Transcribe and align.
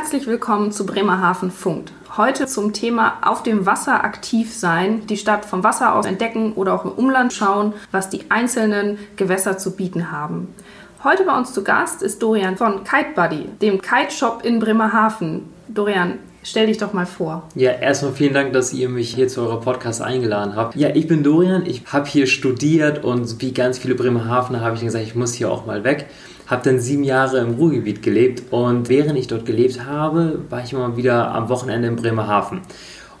Herzlich 0.00 0.28
willkommen 0.28 0.70
zu 0.70 0.86
Bremerhaven 0.86 1.50
Funkt. 1.50 1.92
Heute 2.16 2.46
zum 2.46 2.72
Thema 2.72 3.18
auf 3.22 3.42
dem 3.42 3.66
Wasser 3.66 4.04
aktiv 4.04 4.54
sein, 4.54 5.04
die 5.08 5.16
Stadt 5.16 5.44
vom 5.44 5.64
Wasser 5.64 5.96
aus 5.96 6.06
entdecken 6.06 6.52
oder 6.52 6.72
auch 6.72 6.84
im 6.84 6.92
Umland 6.92 7.32
schauen, 7.32 7.72
was 7.90 8.08
die 8.08 8.30
einzelnen 8.30 8.96
Gewässer 9.16 9.58
zu 9.58 9.74
bieten 9.74 10.12
haben. 10.12 10.54
Heute 11.02 11.24
bei 11.24 11.36
uns 11.36 11.52
zu 11.52 11.64
Gast 11.64 12.02
ist 12.02 12.22
Dorian 12.22 12.56
von 12.56 12.84
Kite 12.84 13.10
Buddy, 13.16 13.46
dem 13.60 13.82
Kite 13.82 14.12
Shop 14.12 14.44
in 14.44 14.60
Bremerhaven. 14.60 15.48
Dorian, 15.66 16.20
Stell 16.44 16.68
dich 16.68 16.78
doch 16.78 16.94
mal 16.94 17.04
vor. 17.04 17.46
Ja, 17.56 17.72
erstmal 17.72 18.12
vielen 18.12 18.32
Dank, 18.32 18.54
dass 18.54 18.72
ihr 18.72 18.88
mich 18.88 19.14
hier 19.14 19.28
zu 19.28 19.42
eurer 19.42 19.60
Podcast 19.60 20.00
eingeladen 20.00 20.56
habt. 20.56 20.76
Ja, 20.76 20.88
ich 20.94 21.06
bin 21.06 21.22
Dorian, 21.22 21.66
ich 21.66 21.82
habe 21.92 22.08
hier 22.08 22.26
studiert 22.26 23.04
und 23.04 23.42
wie 23.42 23.52
ganz 23.52 23.76
viele 23.76 23.94
Bremerhavener 23.94 24.60
habe 24.60 24.76
ich 24.76 24.80
gesagt, 24.80 25.04
ich 25.04 25.14
muss 25.14 25.34
hier 25.34 25.50
auch 25.50 25.66
mal 25.66 25.84
weg. 25.84 26.06
Habe 26.48 26.62
dann 26.64 26.80
sieben 26.80 27.04
Jahre 27.04 27.38
im 27.38 27.54
Ruhrgebiet 27.54 28.02
gelebt 28.02 28.42
und 28.50 28.88
während 28.88 29.18
ich 29.18 29.28
dort 29.28 29.46
gelebt 29.46 29.84
habe, 29.84 30.40
war 30.50 30.64
ich 30.64 30.72
immer 30.72 30.96
wieder 30.96 31.32
am 31.32 31.48
Wochenende 31.48 31.88
in 31.88 31.96
Bremerhaven. 31.96 32.62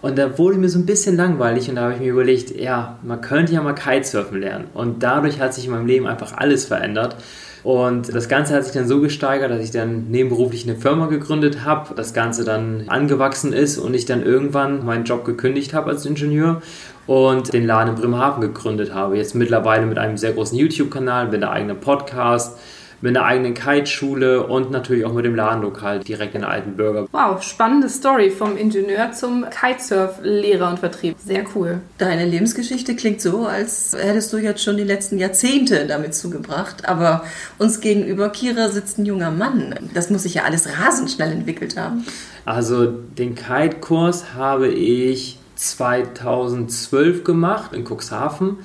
Und 0.00 0.16
da 0.16 0.38
wurde 0.38 0.58
mir 0.58 0.68
so 0.68 0.78
ein 0.78 0.86
bisschen 0.86 1.16
langweilig 1.16 1.68
und 1.68 1.76
da 1.76 1.82
habe 1.82 1.94
ich 1.94 2.00
mir 2.00 2.10
überlegt, 2.10 2.54
ja, 2.54 2.98
man 3.02 3.20
könnte 3.20 3.52
ja 3.52 3.62
mal 3.62 3.74
Kitesurfen 3.74 4.40
lernen. 4.40 4.66
Und 4.72 5.02
dadurch 5.02 5.40
hat 5.40 5.54
sich 5.54 5.66
in 5.66 5.72
meinem 5.72 5.86
Leben 5.86 6.06
einfach 6.06 6.36
alles 6.36 6.64
verändert. 6.64 7.16
Und 7.64 8.14
das 8.14 8.28
Ganze 8.28 8.54
hat 8.54 8.64
sich 8.64 8.72
dann 8.72 8.86
so 8.86 9.00
gesteigert, 9.00 9.50
dass 9.50 9.60
ich 9.60 9.72
dann 9.72 10.08
nebenberuflich 10.10 10.68
eine 10.68 10.78
Firma 10.78 11.06
gegründet 11.06 11.64
habe, 11.64 11.94
das 11.96 12.14
Ganze 12.14 12.44
dann 12.44 12.84
angewachsen 12.86 13.52
ist 13.52 13.78
und 13.78 13.94
ich 13.94 14.06
dann 14.06 14.22
irgendwann 14.22 14.86
meinen 14.86 15.04
Job 15.04 15.24
gekündigt 15.24 15.74
habe 15.74 15.90
als 15.90 16.06
Ingenieur 16.06 16.62
und 17.08 17.52
den 17.52 17.66
Laden 17.66 17.94
in 17.94 18.00
Bremerhaven 18.00 18.40
gegründet 18.40 18.94
habe. 18.94 19.16
Jetzt 19.16 19.34
mittlerweile 19.34 19.86
mit 19.86 19.98
einem 19.98 20.16
sehr 20.16 20.32
großen 20.32 20.56
YouTube-Kanal, 20.56 21.26
mit 21.26 21.42
einem 21.42 21.52
eigenen 21.52 21.80
Podcast 21.80 22.56
mit 23.00 23.16
einer 23.16 23.24
eigenen 23.24 23.54
Kiteschule 23.54 24.46
und 24.46 24.70
natürlich 24.70 25.04
auch 25.04 25.12
mit 25.12 25.24
dem 25.24 25.34
Ladenlokal 25.34 26.00
direkt 26.00 26.34
in 26.34 26.44
Altenbürger. 26.44 27.06
Wow, 27.12 27.42
spannende 27.42 27.88
Story 27.88 28.30
vom 28.30 28.56
Ingenieur 28.56 29.12
zum 29.12 29.46
Kitesurf-Lehrer 29.48 30.70
und 30.70 30.78
Vertrieb. 30.80 31.16
Sehr 31.24 31.44
cool. 31.54 31.80
Deine 31.98 32.24
Lebensgeschichte 32.24 32.96
klingt 32.96 33.20
so, 33.20 33.46
als 33.46 33.96
hättest 33.98 34.32
du 34.32 34.38
jetzt 34.38 34.62
schon 34.62 34.76
die 34.76 34.84
letzten 34.84 35.18
Jahrzehnte 35.18 35.86
damit 35.86 36.14
zugebracht. 36.14 36.88
Aber 36.88 37.24
uns 37.58 37.80
gegenüber, 37.80 38.30
Kira, 38.30 38.68
sitzt 38.68 38.98
ein 38.98 39.06
junger 39.06 39.30
Mann. 39.30 39.74
Das 39.94 40.10
muss 40.10 40.24
sich 40.24 40.34
ja 40.34 40.44
alles 40.44 40.68
rasend 40.78 41.10
schnell 41.10 41.32
entwickelt 41.32 41.76
haben. 41.76 42.04
Also 42.44 42.86
den 42.86 43.34
Kite-Kurs 43.34 44.34
habe 44.34 44.68
ich 44.68 45.38
2012 45.56 47.24
gemacht 47.24 47.72
in 47.72 47.84
Cuxhaven. 47.84 48.58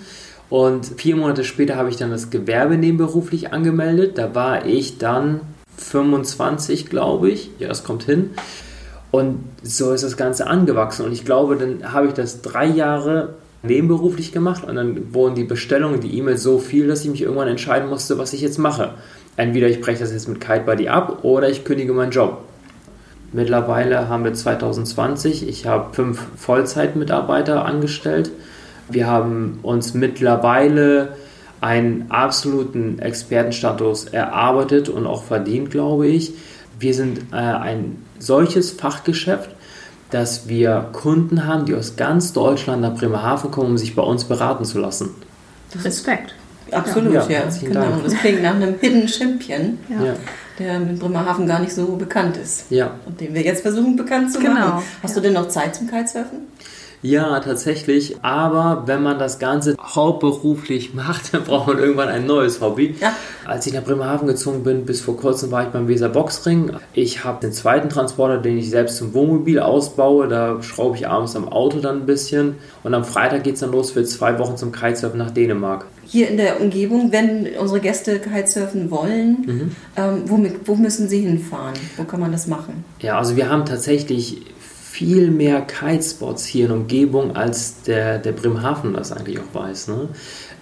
Und 0.54 0.86
vier 0.86 1.16
Monate 1.16 1.44
später 1.44 1.78
habe 1.78 1.90
ich 1.90 1.96
dann 1.96 2.12
das 2.12 2.30
Gewerbe 2.30 2.78
nebenberuflich 2.78 3.52
angemeldet. 3.52 4.20
Da 4.20 4.36
war 4.36 4.68
ich 4.68 5.00
dann 5.00 5.40
25, 5.78 6.92
glaube 6.92 7.32
ich. 7.32 7.50
Ja, 7.58 7.70
das 7.70 7.84
kommt 7.84 8.04
hin. 8.04 8.30
Und 9.09 9.40
so 9.64 9.92
ist 9.94 10.04
das 10.04 10.16
Ganze 10.16 10.46
angewachsen. 10.46 11.08
Und 11.08 11.12
ich 11.12 11.26
glaube, 11.26 11.56
dann 11.56 11.92
habe 11.92 12.06
ich 12.06 12.14
das 12.14 12.44
drei 12.44 12.68
Jahre 12.68 13.34
nebenberuflich 13.64 14.31
gemacht 14.31 14.64
und 14.64 14.76
dann 14.76 15.12
wurden 15.16 15.34
die 15.34 15.44
Bestellungen, 15.44 16.02
die 16.02 16.16
E-Mails 16.20 16.44
so 16.44 16.59
viel, 16.59 16.86
dass 16.86 17.04
ich 17.04 17.09
mich 17.09 17.24
irgendwann 17.24 17.48
entscheiden 17.48 17.90
musste, 17.90 18.20
was 18.20 18.31
ich 18.34 18.42
jetzt 18.42 18.59
mache. 18.59 18.94
Entweder 19.36 19.70
ich 19.70 19.81
breche 19.81 20.02
das 20.02 20.14
jetzt 20.14 20.30
mit 20.30 20.40
Kite 20.40 20.66
Buddy 20.68 20.88
ab 20.88 21.24
oder 21.24 21.50
ich 21.50 21.66
kündige 21.66 21.94
meinen 21.94 22.12
Job. 22.12 22.44
Mittlerweile 23.31 24.08
haben 24.08 24.24
wir 24.24 24.36
2020, 24.36 25.50
ich 25.50 25.66
habe 25.66 25.96
fünf 25.96 26.22
Vollzeitmitarbeiter 26.38 27.66
angestellt 27.66 28.30
wir 28.89 29.08
haben 29.08 29.59
uns 29.64 29.94
mittlerweile 29.94 31.16
einen 31.62 32.08
absoluten 32.09 33.00
Expertenstatus 33.00 34.06
erarbeitet 34.06 34.90
und 34.90 35.08
auch 35.08 35.23
verdient, 35.23 35.72
glaube 35.72 36.08
ich. 36.08 36.34
Wir 36.80 36.94
sind 36.94 37.20
äh, 37.31 37.36
ein 37.36 38.03
solches 38.19 38.72
Fachgeschäft, 38.72 39.50
dass 40.09 40.47
wir 40.47 40.90
Kunden 40.91 41.46
haben, 41.47 41.66
die 41.66 41.74
aus 41.74 41.96
ganz 41.96 42.34
Deutschland 42.34 42.81
nach 42.81 42.96
Bremerhaven 42.96 43.50
kommen, 43.50 43.72
um 43.72 43.78
sich 43.78 43.96
bei 43.96 44.03
uns 44.03 44.25
beraten 44.25 44.66
zu 44.66 44.80
lassen. 44.80 45.12
Respekt. 45.84 46.35
Absolut, 46.72 47.13
ja. 47.13 47.28
ja 47.28 47.44
genau. 47.62 47.81
Dank. 47.81 48.03
Das 48.03 48.13
klingt 48.16 48.41
nach 48.41 48.56
einem 48.56 48.75
Hidden 48.79 49.08
Champion, 49.08 49.78
ja. 49.90 50.16
der 50.59 50.75
in 50.78 51.00
Bremerhaven 51.00 51.47
gar 51.47 51.59
nicht 51.59 51.74
so 51.74 51.96
bekannt 51.96 52.38
ist. 52.38 52.66
Ja. 52.69 52.91
Und 53.06 53.22
den 53.22 53.34
wir 53.34 53.41
jetzt 53.41 53.62
versuchen 53.62 53.96
bekannt 53.96 54.31
zu 54.31 54.40
genau. 54.40 54.53
machen. 54.53 54.84
Hast 55.02 55.16
ja. 55.16 55.22
du 55.22 55.28
denn 55.28 55.34
noch 55.34 55.47
Zeit 55.47 55.75
zum 55.75 55.88
Kitesurfen? 55.88 56.40
Ja, 57.03 57.40
tatsächlich. 57.41 58.16
Aber 58.22 58.84
wenn 58.86 59.03
man 59.03 59.19
das 59.19 59.38
Ganze 59.38 59.75
hauptberuflich 59.80 60.94
macht, 60.96 61.34
dann 61.34 61.44
braucht 61.44 61.68
man 61.68 61.78
irgendwann 61.78 62.08
ein 62.08 62.25
neues 62.25 62.62
Hobby. 62.62 62.96
Ja. 63.00 63.16
Als 63.46 63.68
ich 63.68 63.74
nach 63.74 63.84
Bremerhaven 63.84 64.28
gezogen 64.28 64.64
bin, 64.64 64.86
bis 64.86 65.02
vor 65.02 65.18
kurzem 65.18 65.52
war 65.52 65.64
ich 65.64 65.69
beim 65.69 65.88
Weser 65.88 66.09
Boxring. 66.09 66.72
Ich 66.94 67.24
habe 67.24 67.41
den 67.41 67.52
zweiten 67.52 67.90
Transporter, 67.90 68.38
den 68.38 68.58
ich 68.58 68.69
selbst 68.69 68.97
zum 68.97 69.14
Wohnmobil 69.14 69.59
ausbaue. 69.59 70.28
Da 70.28 70.64
schraube 70.64 70.97
ich 70.97 71.08
abends 71.08 71.36
am 71.36 71.50
Auto 71.50 71.80
dann 71.80 72.02
ein 72.02 72.06
bisschen. 72.06 72.56
Und 72.84 72.94
am 72.94 73.03
Freitag 73.03 73.44
geht 73.44 73.56
es 73.56 73.59
dann 73.59 73.72
los 73.72 73.91
für 73.91 74.03
zwei 74.06 74.40
Wochen 74.40 74.56
zum 74.56 74.72
Kitesurfen 74.72 75.20
nach 75.20 75.31
Dänemark. 75.31 75.85
Hier 76.06 76.30
in 76.30 76.38
der 76.38 76.62
Umgebung, 76.62 77.12
wenn 77.12 77.47
unsere 77.59 77.80
Gäste 77.80 78.20
Kitesurfen 78.20 78.91
wollen, 78.91 79.38
mhm. 79.46 79.75
ähm, 79.97 80.24
wo, 80.25 80.46
wo 80.66 80.75
müssen 80.75 81.09
sie 81.09 81.22
hinfahren? 81.22 81.74
Wo 81.97 82.03
kann 82.03 82.20
man 82.20 82.31
das 82.31 82.47
machen? 82.47 82.85
Ja, 83.00 83.18
also 83.18 83.35
wir 83.35 83.50
haben 83.50 83.66
tatsächlich 83.66 84.41
viel 84.94 85.31
mehr 85.31 85.62
Kitespots 85.62 86.46
hier 86.46 86.68
in 86.68 86.72
Umgebung, 86.72 87.36
als 87.36 87.81
der, 87.81 88.20
der 88.20 88.31
Bremerhaven 88.31 88.94
das 88.94 89.12
eigentlich 89.12 89.40
auch 89.40 89.59
weiß. 89.59 89.88
Ne? 89.88 90.09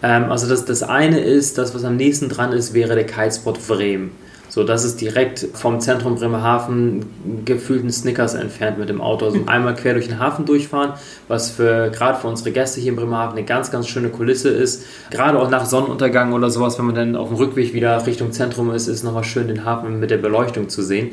Ähm, 0.02 0.32
also 0.32 0.48
das, 0.48 0.64
das 0.64 0.84
eine 0.84 1.20
ist, 1.20 1.58
das 1.58 1.76
was 1.76 1.84
am 1.84 1.98
nächsten 1.98 2.30
dran 2.30 2.54
ist, 2.54 2.74
wäre 2.74 2.96
der 2.96 3.06
Kitespot 3.06 3.60
Bremen. 3.68 4.12
So, 4.48 4.64
das 4.64 4.86
ist 4.86 5.02
direkt 5.02 5.48
vom 5.54 5.82
Zentrum 5.82 6.16
Bremerhaven 6.16 7.06
gefühlten 7.44 7.92
Snickers 7.92 8.34
entfernt 8.34 8.78
mit 8.78 8.88
dem 8.88 9.02
Auto. 9.02 9.26
Also 9.26 9.40
einmal 9.48 9.76
quer 9.76 9.96
durch 9.96 10.08
den 10.08 10.20
Hafen 10.20 10.46
durchfahren, 10.46 10.94
was 11.28 11.52
für 11.52 11.90
gerade 11.90 12.18
für 12.18 12.28
unsere 12.28 12.52
Gäste 12.52 12.80
hier 12.80 12.92
in 12.92 12.98
Bremerhaven 12.98 13.38
eine 13.38 13.46
ganz, 13.46 13.70
ganz 13.70 13.90
schöne 13.90 14.10
Kulisse 14.10 14.48
ist. 14.48 14.86
Gerade 15.10 15.40
auch 15.40 15.50
nach 15.50 15.66
Sonnenuntergang 15.66 16.32
oder 16.32 16.50
sowas, 16.50 16.78
wenn 16.78 16.86
man 16.86 16.96
dann 16.96 17.16
auf 17.18 17.28
dem 17.28 17.38
Rückweg 17.38 17.74
wieder 17.74 18.06
Richtung 18.06 18.32
Zentrum 18.32 18.72
ist, 18.72 18.88
ist 18.88 19.04
nochmal 19.04 19.26
schön 19.26 19.50
den 19.50 19.66
Hafen 19.66 20.00
mit 20.00 20.10
der 20.10 20.18
Beleuchtung 20.18 20.70
zu 20.70 20.82
sehen. 20.82 21.12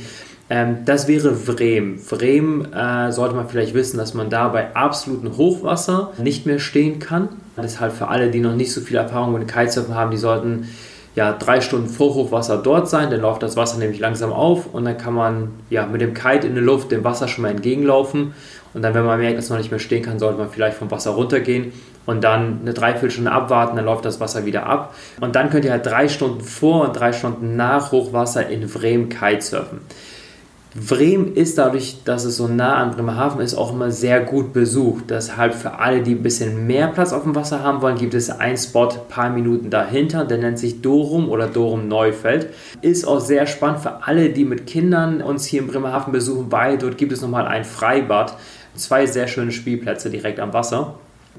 Ähm, 0.50 0.78
das 0.84 1.09
wäre 1.09 1.34
Vrem. 1.34 1.98
Vrem 1.98 2.72
äh, 2.72 3.12
sollte 3.12 3.34
man 3.34 3.48
vielleicht 3.48 3.75
wissen, 3.75 3.98
dass 3.98 4.14
man 4.14 4.31
da 4.31 4.48
bei 4.48 4.75
absolutem 4.75 5.36
Hochwasser 5.36 6.12
nicht 6.19 6.47
mehr 6.47 6.59
stehen 6.59 6.98
kann. 6.98 7.28
Deshalb 7.56 7.92
für 7.92 8.09
alle, 8.09 8.31
die 8.31 8.41
noch 8.41 8.54
nicht 8.54 8.72
so 8.72 8.81
viel 8.81 8.97
Erfahrung 8.97 9.32
mit 9.32 9.48
Kitesurfen 9.48 9.94
haben, 9.94 10.10
die 10.10 10.16
sollten 10.16 10.69
ja 11.16 11.32
drei 11.32 11.60
Stunden 11.60 11.88
vor 11.88 12.14
Hochwasser 12.14 12.59
dort 12.59 12.88
sein. 12.88 13.10
Dann 13.10 13.20
läuft 13.20 13.42
das 13.42 13.56
Wasser 13.56 13.78
nämlich 13.78 13.98
langsam 13.98 14.32
auf 14.32 14.72
und 14.72 14.84
dann 14.84 14.97
kann 14.97 15.14
man 15.14 15.50
ja 15.69 15.84
mit 15.86 16.00
dem 16.00 16.14
Kite 16.14 16.47
in 16.47 16.54
der 16.54 16.65
Luft 16.65 16.92
dem 16.92 17.04
Wasser 17.04 17.28
schon 17.28 17.42
mal 17.42 17.50
entgegenlaufen. 17.50 18.32
Und 18.75 18.82
dann, 18.82 18.94
wenn 18.94 19.04
man 19.04 19.19
merkt, 19.19 19.38
dass 19.38 19.48
man 19.48 19.59
nicht 19.59 19.70
mehr 19.70 19.80
stehen 19.80 20.03
kann, 20.03 20.19
sollte 20.19 20.38
man 20.38 20.50
vielleicht 20.50 20.76
vom 20.76 20.91
Wasser 20.91 21.10
runtergehen 21.12 21.72
und 22.06 22.22
dann 22.22 22.60
eine 22.62 22.75
Dreiviertelstunde 22.75 23.32
abwarten, 23.32 23.76
dann 23.76 23.84
läuft 23.84 24.04
das 24.04 24.20
Wasser 24.20 24.47
wieder 24.47 24.66
ab. 24.66 24.94
Und 25.20 25.34
dann 25.36 25.50
könnt 25.50 25.65
ihr 25.65 25.72
halt 25.72 25.84
drei 25.84 26.09
Stunden 26.09 26.42
vor 26.42 26.86
und 26.86 26.92
drei 26.94 27.12
Stunden 27.12 27.56
nach 27.56 27.92
Hochwasser 27.92 28.48
in 28.48 28.69
Vrem 28.69 29.09
Kitesurfen. 29.09 29.80
Bremen 30.75 31.34
ist 31.34 31.56
dadurch, 31.56 32.05
dass 32.05 32.25
es 32.25 32.37
so 32.37 32.47
nah 32.47 32.77
an 32.77 32.91
Bremerhaven 32.91 33.41
ist, 33.41 33.55
auch 33.55 33.73
immer 33.73 33.91
sehr 33.91 34.21
gut 34.21 34.53
besucht. 34.53 35.05
Deshalb 35.09 35.55
für 35.55 35.79
alle, 35.79 36.03
die 36.03 36.15
ein 36.15 36.23
bisschen 36.23 36.67
mehr 36.67 36.89
Platz 36.89 37.15
auf 37.15 37.23
dem 37.23 37.34
Wasser 37.34 37.62
haben 37.62 37.81
wollen, 37.81 37.97
gibt 37.97 38.12
es 38.12 38.29
einen 38.29 38.59
Spot 38.59 38.89
ein 38.89 39.09
paar 39.09 39.31
Minuten 39.31 39.71
dahinter, 39.71 40.27
der 40.27 40.37
nennt 40.39 40.59
sich 40.59 40.83
Dorum 40.83 41.31
oder 41.31 41.47
Dorum 41.47 41.89
Neufeld. 41.89 42.51
Ist 42.83 43.07
auch 43.07 43.21
sehr 43.21 43.47
spannend 43.47 43.81
für 43.81 44.07
alle, 44.07 44.28
die 44.28 44.45
mit 44.45 44.67
Kindern 44.67 45.23
uns 45.23 45.47
hier 45.47 45.62
in 45.62 45.69
Bremerhaven 45.69 46.12
besuchen, 46.12 46.53
weil 46.53 46.77
dort 46.77 46.99
gibt 46.99 47.12
es 47.12 47.23
nochmal 47.23 47.47
ein 47.47 47.65
Freibad. 47.65 48.34
Zwei 48.75 49.07
sehr 49.07 49.27
schöne 49.27 49.53
Spielplätze 49.53 50.11
direkt 50.11 50.39
am 50.39 50.53
Wasser. 50.53 50.97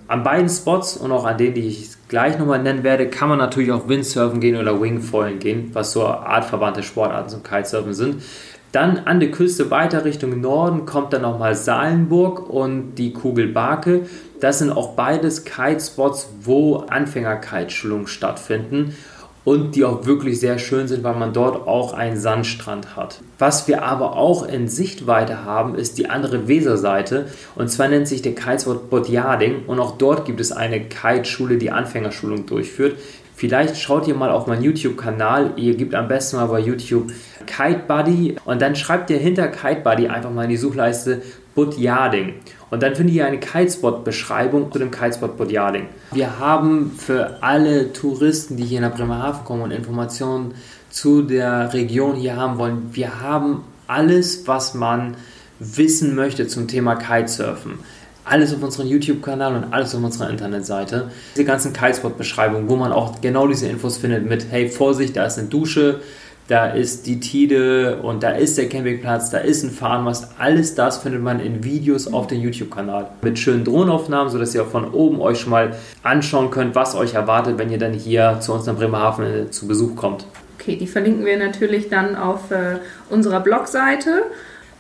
An 0.07 0.23
beiden 0.23 0.49
Spots 0.49 0.97
und 0.97 1.11
auch 1.11 1.25
an 1.25 1.37
denen, 1.37 1.53
die 1.53 1.67
ich 1.67 1.89
gleich 2.07 2.39
nochmal 2.39 2.63
nennen 2.63 2.83
werde, 2.83 3.09
kann 3.09 3.29
man 3.29 3.37
natürlich 3.37 3.71
auch 3.71 3.87
Windsurfen 3.87 4.39
gehen 4.39 4.57
oder 4.57 4.81
Wingfoilen 4.81 5.37
gehen, 5.37 5.69
was 5.73 5.91
so 5.91 6.03
artverwandte 6.07 6.81
Sportarten 6.81 7.29
zum 7.29 7.43
Kitesurfen 7.43 7.93
sind. 7.93 8.23
Dann 8.71 8.99
an 8.99 9.19
der 9.19 9.31
Küste 9.31 9.71
weiter 9.71 10.05
Richtung 10.05 10.39
Norden 10.41 10.85
kommt 10.85 11.13
dann 11.13 11.23
nochmal 11.23 11.55
Salenburg 11.55 12.49
und 12.49 12.95
die 12.95 13.13
Kugel 13.13 13.47
Barke. 13.47 14.05
Das 14.39 14.59
sind 14.59 14.71
auch 14.71 14.93
beides 14.93 15.43
Kitespots, 15.43 16.29
wo 16.43 16.77
Anfänger-Kiteschulungen 16.77 18.07
stattfinden 18.07 18.95
und 19.43 19.75
die 19.75 19.85
auch 19.85 20.05
wirklich 20.05 20.39
sehr 20.39 20.59
schön 20.59 20.87
sind, 20.87 21.03
weil 21.03 21.15
man 21.15 21.33
dort 21.33 21.67
auch 21.67 21.93
einen 21.93 22.17
Sandstrand 22.17 22.95
hat. 22.95 23.21
Was 23.39 23.67
wir 23.67 23.83
aber 23.83 24.15
auch 24.15 24.47
in 24.47 24.67
Sichtweite 24.67 25.43
haben, 25.43 25.73
ist 25.73 25.97
die 25.97 26.09
andere 26.09 26.47
Weserseite 26.47 27.27
und 27.55 27.71
zwar 27.71 27.87
nennt 27.87 28.07
sich 28.07 28.21
der 28.21 28.35
Kitespot 28.35 28.91
Bodjading 28.91 29.65
und 29.65 29.79
auch 29.79 29.97
dort 29.97 30.25
gibt 30.25 30.39
es 30.39 30.51
eine 30.51 30.81
Kiteschule, 30.81 31.57
die 31.57 31.71
Anfängerschulung 31.71 32.45
durchführt. 32.45 32.97
Vielleicht 33.39 33.77
schaut 33.77 34.05
ihr 34.05 34.15
mal 34.15 34.31
auf 34.31 34.47
meinen 34.47 34.63
YouTube-Kanal. 34.63 35.53
Ihr 35.55 35.77
gebt 35.77 35.95
am 35.95 36.09
besten 36.09 36.35
mal 36.35 36.47
bei 36.47 36.59
YouTube 36.59 37.09
Kite 37.45 37.83
Buddy 37.87 38.35
und 38.43 38.61
dann 38.61 38.75
schreibt 38.75 39.09
ihr 39.11 39.17
hinter 39.17 39.47
Kite 39.47 39.79
Buddy 39.79 40.09
einfach 40.09 40.29
mal 40.29 40.43
in 40.43 40.49
die 40.49 40.57
Suchleiste 40.57 41.21
Budjading. 41.55 42.33
Und 42.69 42.83
dann 42.83 42.95
findet 42.95 43.15
ihr 43.15 43.25
eine 43.25 43.39
Kitespot-Beschreibung 43.39 44.73
zu 44.73 44.79
dem 44.79 44.91
Kitespot 44.91 45.37
Budjading. 45.37 45.85
Wir 46.11 46.37
haben 46.37 46.91
für 46.97 47.37
alle 47.41 47.93
Touristen, 47.93 48.57
die 48.57 48.65
hier 48.65 48.81
nach 48.81 48.93
Bremerhaven 48.93 49.45
kommen 49.45 49.61
und 49.61 49.71
Informationen 49.71 50.55
zu 50.89 51.21
der 51.21 51.73
Region 51.73 52.17
hier 52.17 52.35
haben 52.35 52.57
wollen, 52.57 52.89
wir 52.91 53.21
haben 53.21 53.63
alles, 53.87 54.49
was 54.49 54.73
man 54.73 55.15
wissen 55.59 56.13
möchte 56.13 56.47
zum 56.47 56.67
Thema 56.67 56.95
Kitesurfen. 56.95 57.79
Alles 58.29 58.53
auf 58.53 58.61
unserem 58.61 58.87
YouTube-Kanal 58.87 59.55
und 59.55 59.73
alles 59.73 59.95
auf 59.95 60.03
unserer 60.03 60.29
Internetseite. 60.29 61.09
Diese 61.35 61.45
ganzen 61.45 61.73
Kitespot-Beschreibungen, 61.73 62.69
wo 62.69 62.75
man 62.75 62.91
auch 62.91 63.19
genau 63.21 63.47
diese 63.47 63.67
Infos 63.67 63.97
findet 63.97 64.29
mit, 64.29 64.45
hey, 64.51 64.69
Vorsicht, 64.69 65.17
da 65.17 65.25
ist 65.25 65.39
eine 65.39 65.47
Dusche, 65.47 66.01
da 66.47 66.67
ist 66.67 67.07
die 67.07 67.19
Tide 67.19 67.99
und 68.03 68.21
da 68.21 68.29
ist 68.29 68.57
der 68.57 68.69
Campingplatz, 68.69 69.31
da 69.31 69.39
ist 69.39 69.63
ein 69.63 69.71
Fahnenmast. 69.71 70.31
Alles 70.37 70.75
das 70.75 70.99
findet 70.99 71.23
man 71.23 71.39
in 71.39 71.63
Videos 71.63 72.11
auf 72.11 72.27
dem 72.27 72.39
YouTube-Kanal. 72.41 73.07
Mit 73.23 73.39
schönen 73.39 73.63
Drohnenaufnahmen, 73.63 74.31
sodass 74.31 74.53
ihr 74.53 74.61
auch 74.61 74.69
von 74.69 74.91
oben 74.91 75.21
euch 75.21 75.39
schon 75.39 75.49
mal 75.49 75.75
anschauen 76.03 76.51
könnt, 76.51 76.75
was 76.75 76.95
euch 76.95 77.15
erwartet, 77.15 77.57
wenn 77.57 77.71
ihr 77.71 77.79
dann 77.79 77.93
hier 77.93 78.37
zu 78.41 78.53
uns 78.53 78.67
nach 78.67 78.75
Bremerhaven 78.75 79.25
äh, 79.25 79.49
zu 79.49 79.67
Besuch 79.67 79.95
kommt. 79.95 80.27
Okay, 80.59 80.75
die 80.75 80.87
verlinken 80.87 81.25
wir 81.25 81.37
natürlich 81.37 81.89
dann 81.89 82.15
auf 82.15 82.51
äh, 82.51 82.77
unserer 83.09 83.39
Blogseite. 83.39 84.23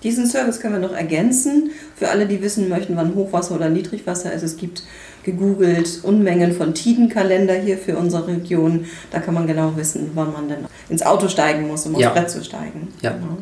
Diesen 0.03 0.25
Service 0.27 0.59
können 0.59 0.81
wir 0.81 0.87
noch 0.87 0.95
ergänzen 0.95 1.71
für 1.95 2.09
alle, 2.09 2.25
die 2.25 2.41
wissen 2.41 2.69
möchten, 2.69 2.95
wann 2.95 3.15
Hochwasser 3.15 3.55
oder 3.55 3.69
Niedrigwasser 3.69 4.31
ist. 4.31 4.43
Es 4.43 4.57
gibt 4.57 4.83
gegoogelt 5.23 5.99
Unmengen 6.03 6.53
von 6.53 6.73
Tidenkalender 6.73 7.55
hier 7.55 7.77
für 7.77 7.97
unsere 7.97 8.27
Region. 8.27 8.85
Da 9.11 9.19
kann 9.19 9.33
man 9.33 9.47
genau 9.47 9.73
wissen, 9.75 10.11
wann 10.15 10.31
man 10.31 10.47
denn 10.47 10.65
ins 10.89 11.05
Auto 11.05 11.27
steigen 11.27 11.67
muss, 11.67 11.85
um 11.85 11.95
Ja. 11.95 12.07
aufs 12.09 12.19
Brett 12.19 12.29
zu 12.29 12.43
steigen. 12.43 12.87
Ja. 13.01 13.11
Genau. 13.11 13.37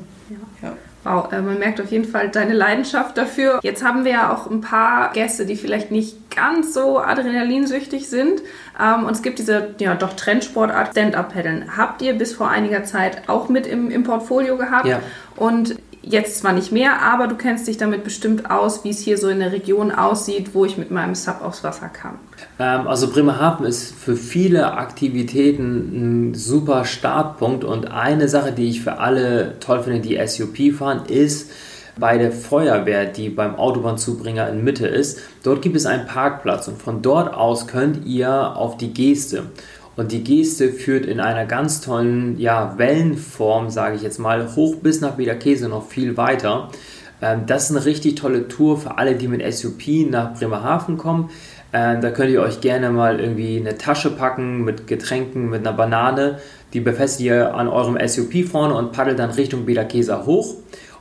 Ja. 0.63 0.73
Wow, 1.03 1.31
äh, 1.31 1.41
man 1.41 1.57
merkt 1.59 1.79
auf 1.79 1.89
jeden 1.89 2.03
Fall 2.03 2.27
deine 2.29 2.53
Leidenschaft 2.53 3.17
dafür. 3.17 3.59
Jetzt 3.63 3.81
haben 3.81 4.03
wir 4.03 4.11
ja 4.11 4.33
auch 4.33 4.49
ein 4.51 4.59
paar 4.59 5.13
Gäste, 5.13 5.45
die 5.45 5.55
vielleicht 5.55 5.89
nicht 5.89 6.35
ganz 6.35 6.73
so 6.73 6.99
adrenalinsüchtig 6.99 8.09
sind. 8.09 8.41
Ähm, 8.81 9.05
und 9.05 9.11
es 9.13 9.21
gibt 9.21 9.39
diese, 9.39 9.75
ja, 9.79 9.95
doch 9.95 10.13
Trendsportart 10.13 10.91
Stand-Up-Paddeln. 10.91 11.77
Habt 11.77 12.01
ihr 12.01 12.13
bis 12.13 12.33
vor 12.33 12.49
einiger 12.49 12.83
Zeit 12.83 13.29
auch 13.29 13.47
mit 13.47 13.67
im, 13.67 13.89
im 13.89 14.03
Portfolio 14.03 14.57
gehabt? 14.57 14.87
Ja. 14.87 14.99
Und 15.37 15.75
jetzt 16.09 16.39
zwar 16.39 16.53
nicht 16.53 16.71
mehr, 16.71 17.01
aber 17.01 17.27
du 17.27 17.35
kennst 17.35 17.67
dich 17.67 17.77
damit 17.77 18.03
bestimmt 18.03 18.49
aus, 18.49 18.83
wie 18.83 18.89
es 18.89 18.99
hier 18.99 19.17
so 19.17 19.27
in 19.29 19.39
der 19.39 19.51
Region 19.51 19.91
aussieht, 19.91 20.53
wo 20.53 20.65
ich 20.65 20.77
mit 20.77 20.91
meinem 20.91 21.15
Sub 21.15 21.41
aufs 21.41 21.63
Wasser 21.63 21.89
kam. 21.89 22.19
Ähm, 22.59 22.87
also 22.87 23.09
Bremerhaven 23.11 23.65
ist 23.65 23.93
für 23.93 24.15
viele 24.15 24.73
Aktivitäten 24.73 26.29
ein 26.29 26.33
super 26.33 26.85
Startpunkt 26.85 27.63
und 27.63 27.91
eine 27.91 28.27
Sache, 28.27 28.51
die 28.51 28.69
ich 28.69 28.81
für 28.81 28.99
alle 28.99 29.59
toll 29.59 29.83
finde, 29.83 29.99
die 29.99 30.19
SUP 30.25 30.73
fahren, 30.77 31.05
ist 31.07 31.51
bei 31.99 32.17
der 32.17 32.31
Feuerwehr, 32.31 33.05
die 33.05 33.29
beim 33.29 33.55
Autobahnzubringer 33.55 34.49
in 34.49 34.63
Mitte 34.63 34.87
ist. 34.87 35.19
Dort 35.43 35.61
gibt 35.61 35.75
es 35.75 35.85
einen 35.85 36.05
Parkplatz 36.05 36.67
und 36.67 36.81
von 36.81 37.01
dort 37.01 37.33
aus 37.33 37.67
könnt 37.67 38.05
ihr 38.05 38.55
auf 38.55 38.77
die 38.77 38.93
Geste. 38.93 39.43
Und 39.97 40.11
die 40.11 40.23
Geste 40.23 40.71
führt 40.71 41.07
in 41.07 41.19
einer 41.19 41.45
ganz 41.45 41.81
tollen 41.81 42.39
ja, 42.39 42.75
Wellenform, 42.77 43.71
sage 43.71 43.95
ich 43.95 44.03
jetzt 44.03 44.19
mal, 44.19 44.55
hoch 44.55 44.75
bis 44.75 45.01
nach 45.01 45.15
Bederkese 45.15 45.67
noch 45.67 45.87
viel 45.87 46.15
weiter. 46.17 46.69
Ähm, 47.19 47.41
das 47.47 47.69
ist 47.69 47.75
eine 47.75 47.85
richtig 47.85 48.15
tolle 48.15 48.47
Tour 48.47 48.77
für 48.77 48.99
alle, 48.99 49.15
die 49.15 49.27
mit 49.27 49.41
SUP 49.53 49.87
nach 50.09 50.35
Bremerhaven 50.37 50.97
kommen. 50.97 51.31
Ähm, 51.73 51.99
da 51.99 52.11
könnt 52.11 52.31
ihr 52.31 52.41
euch 52.41 52.61
gerne 52.61 52.91
mal 52.91 53.19
irgendwie 53.19 53.57
eine 53.57 53.77
Tasche 53.77 54.11
packen 54.11 54.63
mit 54.63 54.85
Getränken, 54.85 55.49
mit 55.49 55.67
einer 55.67 55.75
Banane. 55.75 56.37
Die 56.73 56.79
befestigt 56.79 57.25
ihr 57.25 57.55
an 57.55 57.67
eurem 57.67 57.97
SUP 58.07 58.45
vorne 58.45 58.75
und 58.75 58.91
paddelt 58.91 59.17
dann 59.17 59.31
Richtung 59.31 59.65
Bederkesa 59.65 60.25
hoch. 60.25 60.53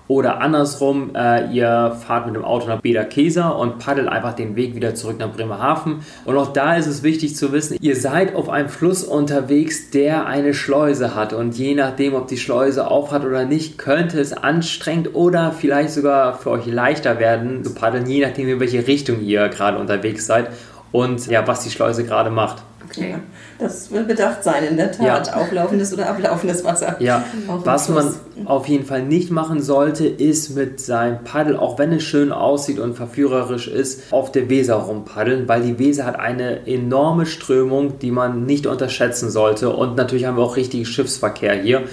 Oder 0.08 0.40
andersrum, 0.40 1.10
äh, 1.16 1.50
ihr 1.52 1.96
fahrt 2.06 2.26
mit 2.26 2.36
dem 2.36 2.44
Auto 2.44 2.68
nach 2.68 2.80
Bederkesa 2.80 3.48
und 3.48 3.78
paddelt 3.78 4.08
einfach 4.08 4.34
den 4.34 4.54
Weg 4.54 4.76
wieder 4.76 4.94
zurück 4.94 5.18
nach 5.18 5.32
Bremerhaven. 5.32 6.02
Und 6.24 6.36
auch 6.36 6.52
da 6.52 6.76
ist 6.76 6.86
es 6.86 7.02
wichtig 7.02 7.34
zu 7.34 7.52
wissen, 7.52 7.76
ihr 7.80 7.96
seid 7.96 8.36
auf 8.36 8.48
einem 8.48 8.68
Fluss 8.68 9.02
unterwegs, 9.02 9.90
der 9.90 10.26
eine 10.26 10.54
Schleuse 10.54 11.16
hat. 11.16 11.32
Und 11.32 11.58
je 11.58 11.74
nachdem, 11.74 12.14
ob 12.14 12.28
die 12.28 12.36
Schleuse 12.36 12.88
auf 12.88 13.10
hat 13.10 13.24
oder 13.24 13.44
nicht, 13.44 13.78
könnte 13.78 14.20
es 14.20 14.32
anstrengend 14.32 15.14
oder 15.14 15.50
vielleicht 15.50 15.90
sogar 15.90 16.38
für 16.38 16.50
euch 16.50 16.66
leichter 16.66 17.18
werden 17.18 17.64
zu 17.64 17.74
paddeln, 17.74 18.06
je 18.06 18.24
nachdem, 18.24 18.48
in 18.48 18.60
welche 18.60 18.86
Richtung 18.86 19.20
ihr 19.20 19.48
gerade 19.48 19.78
unterwegs 19.78 20.26
seid 20.26 20.50
und 20.92 21.26
ja, 21.26 21.46
was 21.46 21.64
die 21.64 21.70
Schleuse 21.70 22.04
gerade 22.04 22.30
macht. 22.30 22.62
Okay. 22.88 23.10
Ja, 23.10 23.20
das 23.58 23.90
will 23.90 24.04
bedacht 24.04 24.42
sein, 24.44 24.64
in 24.64 24.76
der 24.76 24.92
Tat. 24.92 25.26
Ja. 25.28 25.36
Auflaufendes 25.36 25.92
oder 25.92 26.08
ablaufendes 26.08 26.64
Wasser. 26.64 26.96
Ja, 27.00 27.24
Auch 27.48 27.64
was 27.64 27.88
man 27.88 28.14
auf 28.44 28.68
jeden 28.68 28.84
Fall 28.84 29.02
nicht 29.02 29.30
machen 29.30 29.62
sollte, 29.62 30.06
ist 30.06 30.54
mit 30.54 30.80
seinem 30.80 31.24
Paddel, 31.24 31.56
auch 31.56 31.78
wenn 31.78 31.92
es 31.92 32.02
schön 32.02 32.32
aussieht 32.32 32.78
und 32.78 32.94
verführerisch 32.94 33.68
ist, 33.68 34.12
auf 34.12 34.32
der 34.32 34.48
Weser 34.48 34.76
rumpaddeln, 34.76 35.48
weil 35.48 35.62
die 35.62 35.78
Weser 35.78 36.04
hat 36.04 36.18
eine 36.18 36.66
enorme 36.66 37.26
Strömung, 37.26 37.98
die 37.98 38.10
man 38.10 38.44
nicht 38.46 38.66
unterschätzen 38.66 39.30
sollte. 39.30 39.70
Und 39.70 39.96
natürlich 39.96 40.26
haben 40.26 40.36
wir 40.36 40.44
auch 40.44 40.56
richtig 40.56 40.88
Schiffsverkehr 40.88 41.54
hier. 41.54 41.84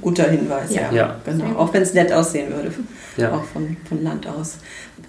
Guter 0.00 0.24
Hinweis, 0.30 0.74
ja. 0.74 0.90
Ja. 0.92 1.16
Genau. 1.24 1.56
Auch 1.56 1.72
wenn 1.72 1.82
es 1.82 1.94
nett 1.94 2.12
aussehen 2.12 2.52
würde. 2.54 2.72
Ja. 3.16 3.32
Auch 3.32 3.44
von, 3.44 3.76
von 3.88 4.02
Land 4.02 4.26
aus. 4.26 4.56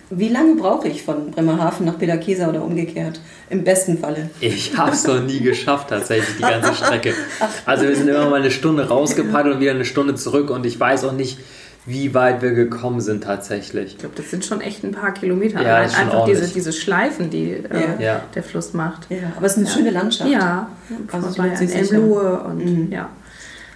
Wie 0.09 0.29
lange 0.29 0.55
brauche 0.55 0.87
ich 0.87 1.03
von 1.03 1.31
Bremerhaven 1.31 1.85
nach 1.85 1.95
Bederkesa 1.95 2.47
oder 2.49 2.63
umgekehrt? 2.63 3.19
Im 3.49 3.63
besten 3.63 3.97
Falle. 3.97 4.29
Ich 4.41 4.77
habe 4.77 4.91
es 4.91 5.07
noch 5.07 5.21
nie 5.21 5.39
geschafft, 5.39 5.89
tatsächlich, 5.89 6.35
die 6.37 6.41
ganze 6.43 6.73
Strecke. 6.75 7.13
Also 7.65 7.87
wir 7.87 7.95
sind 7.95 8.07
immer 8.09 8.29
mal 8.29 8.39
eine 8.41 8.51
Stunde 8.51 8.87
rausgepaddelt 8.87 9.55
und 9.55 9.61
wieder 9.61 9.71
eine 9.71 9.85
Stunde 9.85 10.15
zurück 10.15 10.49
und 10.49 10.65
ich 10.65 10.79
weiß 10.79 11.05
auch 11.05 11.13
nicht, 11.13 11.39
wie 11.85 12.13
weit 12.13 12.41
wir 12.41 12.51
gekommen 12.51 13.01
sind 13.01 13.23
tatsächlich. 13.25 13.93
Ich 13.93 13.97
glaube, 13.97 14.15
das 14.15 14.29
sind 14.29 14.45
schon 14.45 14.61
echt 14.61 14.83
ein 14.83 14.91
paar 14.91 15.13
Kilometer. 15.13 15.61
Ja, 15.61 15.75
Allein 15.75 15.85
ist 15.87 15.95
schon 15.95 16.03
einfach 16.05 16.25
diese, 16.25 16.47
diese 16.47 16.71
Schleifen, 16.73 17.29
die 17.29 17.51
äh, 17.51 17.63
Ja. 17.99 18.05
Ja. 18.05 18.21
der 18.35 18.43
Fluss 18.43 18.73
macht. 18.73 19.07
Ja, 19.09 19.17
aber 19.35 19.45
es 19.47 19.53
ist 19.53 19.57
eine 19.59 19.67
schöne 19.67 19.89
Landschaft. 19.91 20.29
Ja, 20.29 20.69
Also 21.11 21.27
vorbei 21.29 21.51
an 21.51 21.57
sicher. 21.57 21.75
Elmlohe 21.79 22.39
und 22.43 22.57
Mhm. 22.65 22.91
ja, 22.91 23.09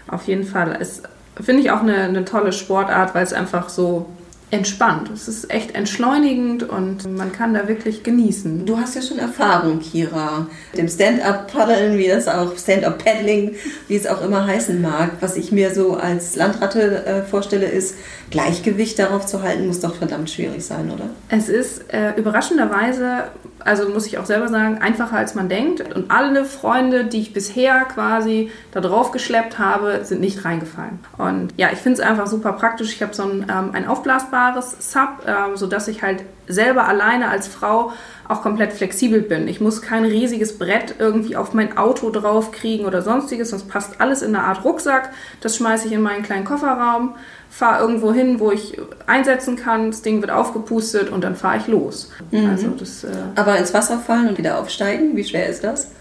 auf 0.08 0.28
jeden 0.28 0.44
Fall. 0.44 0.78
Es 0.80 1.04
finde 1.42 1.62
ich 1.62 1.72
auch 1.72 1.82
eine, 1.82 1.96
eine 1.96 2.26
tolle 2.26 2.52
Sportart, 2.52 3.14
weil 3.16 3.24
es 3.24 3.34
einfach 3.34 3.70
so 3.70 4.08
entspannt. 4.50 5.10
Es 5.14 5.28
ist 5.28 5.52
echt 5.52 5.76
entschleunigend 5.76 6.64
und 6.64 7.18
man 7.18 7.34
kann 7.34 7.54
da 7.54 7.68
wirklich 7.68 8.04
genießen. 8.04 8.66
Du 8.66 8.78
hast 8.78 8.96
ja 8.96 9.02
schon 9.02 9.20
Erfahrung, 9.20 9.80
Kira, 9.80 10.48
mit 10.72 10.80
dem 10.80 10.88
Stand-up-Paddeln, 10.88 11.98
wie 11.98 12.08
das 12.08 12.30
auch, 12.30 12.58
Stand-up-Paddling, 12.58 13.56
wie 13.90 13.96
es 13.96 14.08
auch 14.08 14.24
immer 14.24 14.48
heißen 14.48 14.82
mag. 14.82 15.12
Was 15.20 15.36
ich 15.36 15.52
mir 15.52 15.74
so 15.74 15.96
als 15.96 16.38
Landratte 16.38 17.06
äh, 17.06 17.24
vorstelle, 17.24 17.66
ist, 17.66 17.96
Gleichgewicht 18.30 18.98
darauf 19.00 19.26
zu 19.26 19.44
halten, 19.44 19.68
muss 19.68 19.82
doch 19.82 19.96
verdammt 19.96 20.30
schwierig 20.30 20.64
sein, 20.66 20.92
oder? 20.92 21.10
Es 21.28 21.50
ist 21.50 21.94
äh, 21.94 22.14
überraschenderweise, 22.16 23.26
also 23.68 23.90
muss 23.90 24.08
ich 24.08 24.18
auch 24.18 24.26
selber 24.26 24.48
sagen, 24.48 24.78
einfacher 24.78 25.18
als 25.18 25.36
man 25.36 25.50
denkt. 25.50 25.82
Und 25.94 26.10
alle 26.10 26.46
Freunde, 26.46 27.06
die 27.06 27.20
ich 27.20 27.34
bisher 27.34 27.82
quasi 27.82 28.50
da 28.72 28.80
drauf 28.80 29.12
geschleppt 29.12 29.60
habe, 29.60 30.00
sind 30.04 30.22
nicht 30.22 30.46
reingefallen. 30.46 31.00
Und 31.18 31.54
ja, 31.58 31.70
ich 31.74 31.80
finde 31.80 32.02
es 32.02 32.08
einfach 32.08 32.28
super 32.28 32.54
praktisch. 32.54 32.94
Ich 32.94 33.04
habe 33.04 33.14
so 33.14 33.24
ein, 33.24 33.46
ähm, 33.50 33.72
ein 33.74 33.88
aufblasbares 33.88 34.92
Sub, 34.92 35.24
ähm, 35.26 35.58
sodass 35.58 35.88
ich 35.90 36.02
halt 36.02 36.24
selber 36.48 36.88
alleine 36.88 37.30
als 37.30 37.48
Frau 37.48 37.92
auch 38.28 38.42
komplett 38.42 38.74
flexibel 38.74 39.22
bin. 39.22 39.48
Ich 39.48 39.62
muss 39.62 39.82
kein 39.82 40.06
riesiges 40.06 40.58
Brett 40.58 40.96
irgendwie 41.00 41.36
auf 41.36 41.54
mein 41.54 41.78
Auto 41.78 42.10
drauf 42.10 42.52
kriegen 42.52 42.86
oder 42.86 43.02
sonstiges, 43.02 43.50
sonst 43.50 43.70
passt 43.70 44.00
alles 44.00 44.22
in 44.22 44.36
eine 44.36 44.46
Art 44.46 44.64
Rucksack. 44.64 45.12
Das 45.42 45.58
schmeiße 45.58 45.88
ich 45.88 45.94
in 45.94 46.02
meinen 46.02 46.24
kleinen 46.24 46.46
Kofferraum, 46.46 47.16
fahre 47.50 47.82
irgendwo 47.82 48.14
hin, 48.14 48.40
wo 48.40 48.52
ich 48.52 48.78
einsetzen 49.08 49.56
kann. 49.56 49.92
Das 49.92 50.02
Ding 50.02 50.22
wird 50.22 50.32
aufgepustet 50.32 51.10
und 51.10 51.24
dann 51.24 51.36
fahre 51.36 51.58
ich 51.58 51.68
los. 51.68 52.12
Also 52.32 52.68
das 52.70 53.04
äh, 53.04 53.08
Aber 53.36 53.58
ins 53.58 53.74
Wasser 53.74 53.98
fallen 54.00 54.30
und 54.30 54.38
wieder 54.38 54.60
aufsteigen, 54.60 55.16
wie 55.16 55.24
schwer 55.24 55.48
ist 55.48 55.64
das? 55.64 55.92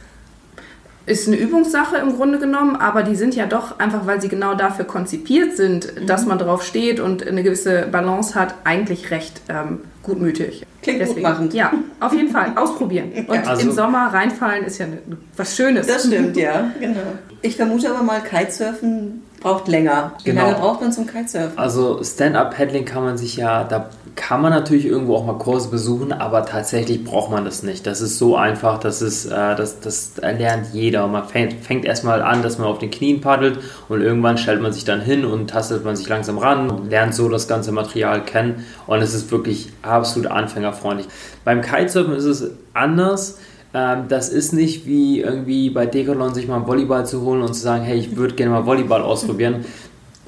ist 1.09 1.29
eine 1.29 1.37
Übungssache 1.37 1.99
im 1.99 2.17
Grunde 2.17 2.41
genommen, 2.41 2.75
aber 2.75 3.05
die 3.05 3.15
sind 3.15 3.37
ja 3.37 3.47
doch 3.47 3.79
einfach, 3.79 4.07
weil 4.09 4.21
sie 4.21 4.27
genau 4.29 4.55
dafür 4.55 4.85
konzipiert 4.87 5.57
sind, 5.57 5.93
dass 6.09 6.27
man 6.27 6.37
drauf 6.37 6.65
steht 6.65 6.99
und 6.99 7.25
eine 7.25 7.45
gewisse 7.45 7.87
Balance 7.93 8.35
hat, 8.35 8.57
eigentlich 8.65 9.13
recht 9.13 9.41
ähm, 9.49 9.83
gutmütig. 10.03 10.67
Klingt 10.83 11.07
gutmachend. 11.07 11.55
Ja, 11.55 11.73
auf 12.01 12.13
jeden 12.13 12.31
Fall. 12.31 12.53
Ausprobieren. 12.57 13.13
Und 13.29 13.47
Also- 13.47 13.63
im 13.63 13.71
Sommer 13.73 14.09
reinfallen 14.13 14.65
ist 14.65 14.79
ja 14.79 14.89
ne- 14.89 14.99
was 15.37 15.55
Schönes. 15.57 15.87
Das 15.87 16.07
stimmt, 16.09 16.37
ja, 16.37 16.73
genau. 16.81 16.99
Ich 17.41 17.55
vermute 17.55 17.89
aber 17.89 18.03
mal, 18.03 18.21
Kitesurfen 18.21 19.23
braucht 19.47 19.69
länger. 19.69 20.11
Wie 20.25 20.31
Genau. 20.31 20.43
lange 20.47 20.55
braucht 20.57 20.81
man 20.81 20.91
zum 20.91 21.07
Kitesurfen? 21.07 21.57
Also 21.57 22.03
Stand-Up-Paddling 22.03 22.85
kann 22.85 23.05
man 23.05 23.17
sich 23.17 23.37
ja, 23.37 23.63
da 23.63 23.91
kann 24.17 24.43
man 24.43 24.51
natürlich 24.51 24.87
irgendwo 24.87 25.15
auch 25.15 25.25
mal 25.25 25.39
Kurse 25.39 25.69
besuchen, 25.69 26.13
aber 26.13 26.45
tatsächlich 26.45 27.05
braucht 27.05 27.31
man 27.31 27.45
das 27.45 27.63
nicht. 27.63 27.87
Das 27.87 28.01
ist 28.01 28.19
so 28.19 28.35
einfach, 28.35 28.81
das, 28.81 29.03
ist, 29.03 29.27
äh, 29.27 29.55
das, 29.55 29.79
das 29.79 30.15
lernt 30.21 30.73
jeder. 30.73 31.07
Man 31.07 31.29
fängt, 31.29 31.53
fängt 31.65 31.85
erstmal 31.85 32.23
an, 32.23 32.43
dass 32.43 32.59
man 32.59 32.67
auf 32.67 32.79
den 32.79 32.91
Knien 32.91 33.21
paddelt 33.21 33.61
und 33.89 34.01
irgendwann 34.01 34.37
stellt 34.37 34.61
man 34.61 34.73
sich 34.73 34.85
dann 34.85 35.01
hin 35.01 35.25
und 35.25 35.49
tastet 35.49 35.85
man 35.85 35.95
sich 35.95 36.09
langsam 36.09 36.39
ran 36.39 36.69
und 36.69 36.91
lernt 36.91 37.15
so 37.15 37.29
das 37.29 37.47
ganze 37.47 37.71
Material 37.71 38.25
kennen 38.25 38.65
und 38.89 39.01
es 39.01 39.15
ist 39.15 39.31
wirklich 39.31 39.71
absolut 39.83 40.29
anfängerfreundlich. 40.29 41.07
Beim 41.45 41.61
Kitesurfen 41.61 42.15
ist 42.17 42.25
es 42.25 42.51
anders. 42.75 43.39
Ähm, 43.75 44.05
Das 44.09 44.29
ist 44.29 44.53
nicht 44.53 44.87
wie 44.87 45.21
irgendwie 45.21 45.71
bei 45.71 45.87
Decathlon 45.87 46.35
sich 46.35 46.49
mal 46.49 46.57
einen 46.57 46.67
Volleyball 46.67 47.07
zu 47.07 47.23
holen 47.23 47.43
und 47.43 47.55
zu 47.55 47.61
sagen, 47.61 47.85
hey, 47.85 47.99
ich 47.99 48.17
würde 48.17 48.35
gerne 48.35 48.53
mal 48.53 48.67
Volleyball 48.67 49.03
ausprobieren. 49.03 49.65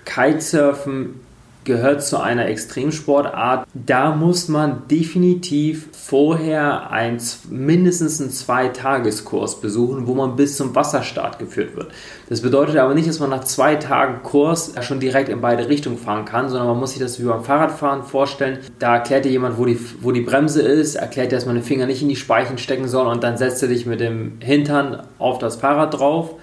Kitesurfen 0.05 1.21
gehört 1.69 2.03
zu 2.03 2.21
einer 2.21 2.47
Extremsportart. 2.47 3.69
Da 3.73 4.13
muss 4.13 4.49
man 4.49 4.89
definitiv 4.91 5.89
vorher 5.93 6.91
ein, 6.91 7.21
mindestens 7.49 8.21
einen 8.21 8.31
Zweitageskurs 8.31 9.61
besuchen, 9.61 10.09
wo 10.09 10.15
man 10.15 10.35
bis 10.35 10.57
zum 10.57 10.75
Wasserstart 10.75 11.39
geführt 11.39 11.77
wird. 11.77 11.93
Das 12.29 12.41
bedeutet 12.41 12.77
aber 12.79 12.95
nicht, 12.95 13.09
dass 13.09 13.21
man 13.21 13.31
nach 13.31 13.45
zwei 13.45 13.77
Tagen 13.77 14.25
Kurs 14.25 14.75
schon 14.81 14.99
direkt 14.99 15.29
in 15.29 15.41
beide 15.41 15.69
Richtungen 15.69 15.99
fahren 15.99 16.25
kann, 16.25 16.49
sondern 16.49 16.67
man 16.67 16.79
muss 16.79 16.91
sich 16.91 17.01
das 17.01 17.21
wie 17.21 17.25
beim 17.25 17.45
Fahrradfahren 17.45 18.03
vorstellen. 18.03 18.59
Da 18.81 18.97
erklärt 18.97 19.25
dir 19.25 19.31
jemand, 19.31 19.59
wo 19.59 19.65
die, 19.65 19.79
wo 20.01 20.11
die 20.11 20.23
Bremse 20.23 20.63
ist, 20.63 20.97
erklärt 20.97 21.31
dir, 21.31 21.37
dass 21.37 21.47
man 21.47 21.55
den 21.55 21.65
Finger 21.65 21.87
nicht 21.87 22.03
in 22.03 22.09
die 22.09 22.17
Speichen 22.17 22.59
stecken 22.59 22.89
soll 22.89 23.07
und 23.07 23.23
dann 23.23 23.37
setzt 23.37 23.63
er 23.63 23.69
dich 23.69 23.87
mit 23.87 24.01
dem 24.01 24.39
Hintern 24.41 25.03
auf 25.19 25.39
das 25.39 25.57
Fahrrad 25.57 25.95
drauf 25.95 26.35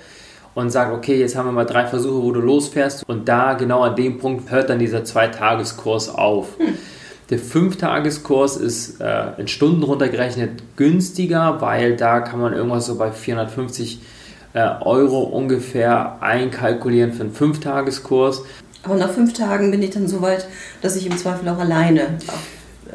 und 0.55 0.71
sagt, 0.71 0.93
okay, 0.93 1.19
jetzt 1.19 1.35
haben 1.35 1.45
wir 1.45 1.51
mal 1.51 1.65
drei 1.65 1.85
Versuche, 1.85 2.23
wo 2.23 2.31
du 2.31 2.39
losfährst 2.39 3.07
und 3.07 3.27
da 3.27 3.53
genau 3.53 3.81
an 3.83 3.95
dem 3.95 4.17
Punkt 4.17 4.49
hört 4.49 4.69
dann 4.69 4.79
dieser 4.79 5.03
Zweitageskurs 5.03 6.09
auf. 6.09 6.57
Hm. 6.57 6.75
Der 7.29 7.39
Fünftageskurs 7.39 8.55
ist 8.55 9.01
äh, 9.01 9.31
in 9.37 9.47
Stunden 9.47 9.83
runtergerechnet 9.83 10.63
günstiger, 10.75 11.59
weil 11.59 11.95
da 11.95 12.19
kann 12.21 12.39
man 12.39 12.53
irgendwas 12.53 12.85
so 12.85 12.95
bei 12.95 13.11
450 13.11 13.99
äh, 14.53 14.59
Euro 14.81 15.23
ungefähr 15.23 16.17
einkalkulieren 16.21 17.13
für 17.13 17.23
einen 17.23 17.33
Fünftageskurs. 17.33 18.43
Aber 18.83 18.95
nach 18.95 19.09
fünf 19.09 19.33
Tagen 19.33 19.71
bin 19.71 19.81
ich 19.81 19.89
dann 19.89 20.07
so 20.07 20.21
weit, 20.21 20.47
dass 20.81 20.95
ich 20.95 21.07
im 21.07 21.17
Zweifel 21.17 21.49
auch 21.49 21.57
alleine 21.57 22.19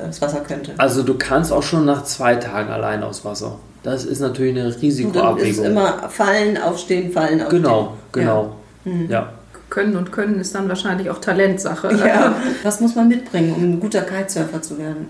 aufs 0.06 0.22
Wasser 0.22 0.40
könnte. 0.40 0.74
Also 0.78 1.02
du 1.02 1.14
kannst 1.14 1.52
auch 1.52 1.64
schon 1.64 1.84
nach 1.84 2.04
zwei 2.04 2.36
Tagen 2.36 2.70
allein 2.70 3.02
aufs 3.02 3.24
Wasser. 3.24 3.58
Das 3.82 4.04
ist 4.04 4.20
natürlich 4.20 4.58
eine 4.58 4.74
Risikoabwägung. 4.80 5.40
Und 5.40 5.48
ist 5.48 5.58
immer 5.58 6.08
fallen, 6.08 6.58
aufstehen, 6.58 7.12
fallen, 7.12 7.40
aufstehen. 7.40 7.62
Genau, 7.62 7.96
genau. 8.12 8.56
Ja. 8.84 8.92
Mhm. 8.92 9.10
ja. 9.10 9.32
Können 9.70 9.96
und 9.96 10.10
Können 10.10 10.40
ist 10.40 10.54
dann 10.54 10.68
wahrscheinlich 10.68 11.10
auch 11.10 11.18
Talentsache. 11.18 11.94
Ja. 11.94 12.34
Was 12.62 12.80
muss 12.80 12.96
man 12.96 13.08
mitbringen, 13.08 13.54
um 13.56 13.62
ein 13.62 13.80
guter 13.80 14.02
Kitesurfer 14.02 14.60
zu 14.60 14.78
werden? 14.78 15.06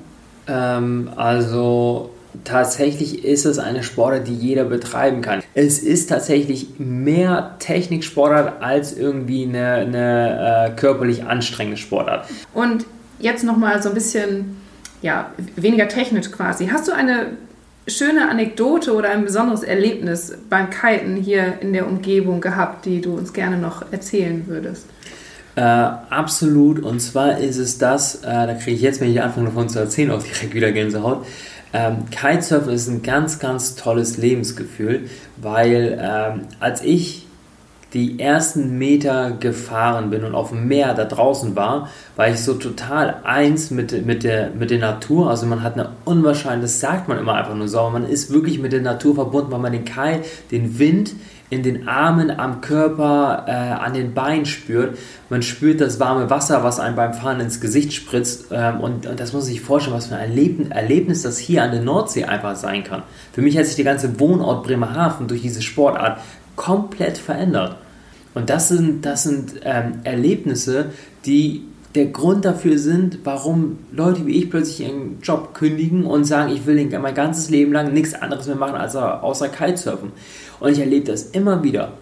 Ähm, 0.46 1.10
also 1.16 2.10
tatsächlich 2.44 3.24
ist 3.24 3.44
es 3.44 3.58
eine 3.58 3.82
Sportart, 3.82 4.28
die 4.28 4.34
jeder 4.34 4.64
betreiben 4.64 5.22
kann. 5.22 5.42
Es 5.54 5.78
ist 5.78 6.08
tatsächlich 6.08 6.78
mehr 6.78 7.56
Techniksportart 7.58 8.62
als 8.62 8.96
irgendwie 8.96 9.44
eine, 9.44 9.72
eine 9.74 10.68
äh, 10.68 10.76
körperlich 10.78 11.24
anstrengende 11.24 11.76
Sportart. 11.76 12.26
Und 12.54 12.86
jetzt 13.18 13.44
nochmal 13.44 13.82
so 13.82 13.88
ein 13.88 13.94
bisschen, 13.94 14.56
ja, 15.02 15.30
weniger 15.56 15.88
technisch 15.88 16.30
quasi. 16.30 16.68
Hast 16.68 16.86
du 16.86 16.92
eine 16.92 17.28
schöne 17.86 18.28
Anekdote 18.28 18.94
oder 18.94 19.10
ein 19.10 19.24
besonderes 19.24 19.62
Erlebnis 19.62 20.36
beim 20.48 20.68
Kiten 20.70 21.16
hier 21.16 21.60
in 21.60 21.72
der 21.72 21.86
Umgebung 21.86 22.40
gehabt, 22.40 22.84
die 22.84 23.00
du 23.00 23.14
uns 23.16 23.32
gerne 23.32 23.58
noch 23.58 23.90
erzählen 23.92 24.44
würdest? 24.46 24.86
Äh, 25.56 25.62
absolut. 25.62 26.80
Und 26.80 27.00
zwar 27.00 27.38
ist 27.38 27.56
es 27.56 27.78
das, 27.78 28.16
äh, 28.16 28.22
da 28.22 28.54
kriege 28.54 28.76
ich 28.76 28.82
jetzt, 28.82 29.00
wenn 29.00 29.10
ich 29.10 29.20
anfange 29.20 29.46
davon 29.46 29.68
zu 29.68 29.78
erzählen, 29.78 30.10
auch 30.10 30.22
direkt 30.22 30.54
wieder 30.54 30.72
Gänsehaut. 30.72 31.26
Ähm, 31.72 32.06
Kitesurfen 32.10 32.72
ist 32.72 32.88
ein 32.88 33.02
ganz, 33.02 33.38
ganz 33.38 33.76
tolles 33.76 34.16
Lebensgefühl, 34.16 35.08
weil 35.36 35.98
ähm, 36.00 36.42
als 36.58 36.82
ich 36.82 37.26
die 37.92 38.20
ersten 38.20 38.78
Meter 38.78 39.32
gefahren 39.32 40.10
bin 40.10 40.24
und 40.24 40.34
auf 40.34 40.50
dem 40.50 40.68
Meer 40.68 40.94
da 40.94 41.04
draußen 41.04 41.56
war, 41.56 41.88
war 42.16 42.28
ich 42.28 42.40
so 42.40 42.54
total 42.54 43.16
eins 43.24 43.70
mit, 43.70 44.06
mit, 44.06 44.22
der, 44.22 44.50
mit 44.50 44.70
der 44.70 44.78
Natur. 44.78 45.28
Also 45.28 45.46
man 45.46 45.62
hat 45.62 45.74
eine 45.74 45.90
unwahrscheinliche, 46.04 46.62
das 46.62 46.80
sagt 46.80 47.08
man 47.08 47.18
immer 47.18 47.34
einfach 47.34 47.54
nur 47.54 47.68
so, 47.68 47.80
aber 47.80 47.90
man 47.90 48.06
ist 48.06 48.32
wirklich 48.32 48.60
mit 48.60 48.72
der 48.72 48.82
Natur 48.82 49.14
verbunden, 49.16 49.50
weil 49.50 49.58
man 49.58 49.72
den 49.72 49.84
Kai, 49.84 50.20
den 50.50 50.78
Wind 50.78 51.14
in 51.50 51.64
den 51.64 51.88
Armen, 51.88 52.30
am 52.30 52.60
Körper, 52.60 53.44
äh, 53.48 53.50
an 53.50 53.92
den 53.92 54.14
Beinen 54.14 54.46
spürt. 54.46 54.96
Man 55.28 55.42
spürt 55.42 55.80
das 55.80 55.98
warme 55.98 56.30
Wasser, 56.30 56.62
was 56.62 56.78
einem 56.78 56.94
beim 56.94 57.12
Fahren 57.12 57.40
ins 57.40 57.60
Gesicht 57.60 57.92
spritzt. 57.92 58.46
Ähm, 58.52 58.80
und, 58.80 59.06
und, 59.06 59.18
das 59.18 59.32
muss 59.32 59.46
sich 59.46 59.60
vorstellen, 59.60 59.96
was 59.96 60.06
für 60.06 60.14
ein 60.14 60.30
Erlebnis, 60.30 60.68
Erlebnis 60.70 61.22
das 61.22 61.38
hier 61.38 61.64
an 61.64 61.72
der 61.72 61.82
Nordsee 61.82 62.24
einfach 62.24 62.54
sein 62.54 62.84
kann. 62.84 63.02
Für 63.32 63.42
mich 63.42 63.58
hat 63.58 63.66
sich 63.66 63.74
der 63.74 63.84
ganze 63.84 64.20
Wohnort 64.20 64.64
Bremerhaven 64.64 65.26
durch 65.26 65.42
diese 65.42 65.60
Sportart 65.60 66.20
komplett 66.56 67.18
verändert. 67.18 67.76
Und 68.34 68.50
das 68.50 68.68
sind, 68.68 69.04
das 69.04 69.24
sind 69.24 69.54
ähm, 69.64 70.00
Erlebnisse, 70.04 70.86
die 71.26 71.64
der 71.94 72.06
Grund 72.06 72.44
dafür 72.44 72.78
sind, 72.78 73.18
warum 73.24 73.78
Leute 73.90 74.24
wie 74.26 74.38
ich 74.38 74.50
plötzlich 74.50 74.86
ihren 74.86 75.20
Job 75.22 75.54
kündigen 75.54 76.06
und 76.06 76.24
sagen, 76.24 76.52
ich 76.52 76.64
will 76.64 76.88
mein 77.00 77.14
ganzes 77.14 77.50
Leben 77.50 77.72
lang 77.72 77.92
nichts 77.92 78.14
anderes 78.14 78.46
mehr 78.46 78.56
machen 78.56 78.76
als 78.76 78.94
außer 78.94 79.48
Kitesurfen. 79.48 80.12
Und 80.60 80.70
ich 80.70 80.78
erlebe 80.78 81.06
das 81.06 81.24
immer 81.24 81.64
wieder. 81.64 81.92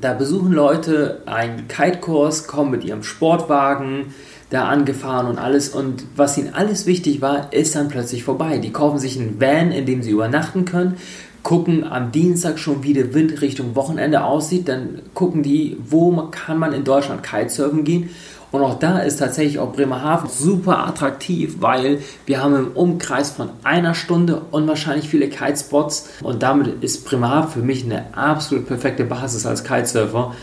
Da 0.00 0.14
besuchen 0.14 0.52
Leute 0.52 1.22
einen 1.26 1.68
Kite-Kurs, 1.68 2.46
kommen 2.46 2.70
mit 2.70 2.84
ihrem 2.84 3.02
Sportwagen 3.02 4.14
da 4.50 4.68
angefahren 4.68 5.26
und 5.26 5.38
alles. 5.38 5.68
Und 5.68 6.04
was 6.16 6.38
ihnen 6.38 6.54
alles 6.54 6.86
wichtig 6.86 7.20
war, 7.20 7.52
ist 7.52 7.74
dann 7.74 7.88
plötzlich 7.88 8.24
vorbei. 8.24 8.58
Die 8.58 8.72
kaufen 8.72 8.98
sich 8.98 9.18
einen 9.18 9.40
Van, 9.40 9.72
in 9.72 9.84
dem 9.84 10.02
sie 10.02 10.12
übernachten 10.12 10.64
können, 10.64 10.96
gucken 11.42 11.84
am 11.84 12.12
Dienstag 12.12 12.58
schon, 12.58 12.82
wie 12.82 12.92
der 12.92 13.14
Wind 13.14 13.40
Richtung 13.40 13.74
Wochenende 13.74 14.24
aussieht. 14.24 14.68
Dann 14.68 15.02
gucken 15.14 15.42
die, 15.42 15.76
wo 15.88 16.10
kann 16.30 16.58
man 16.58 16.72
in 16.72 16.84
Deutschland 16.84 17.22
Kitesurfen 17.22 17.84
gehen. 17.84 18.10
Und 18.50 18.62
auch 18.62 18.78
da 18.78 19.00
ist 19.00 19.18
tatsächlich 19.18 19.58
auch 19.58 19.72
Bremerhaven 19.72 20.30
super 20.30 20.86
attraktiv, 20.86 21.56
weil 21.60 22.00
wir 22.24 22.42
haben 22.42 22.56
im 22.56 22.68
Umkreis 22.68 23.30
von 23.30 23.50
einer 23.62 23.94
Stunde 23.94 24.42
unwahrscheinlich 24.50 25.08
viele 25.08 25.28
Kitespots. 25.28 26.08
Und 26.22 26.42
damit 26.42 26.82
ist 26.82 27.04
Bremerhaven 27.04 27.50
für 27.50 27.60
mich 27.60 27.84
eine 27.84 28.06
absolut 28.16 28.66
perfekte 28.66 29.04
Basis 29.04 29.44
als 29.44 29.64
Kitesurfer. 29.64 30.34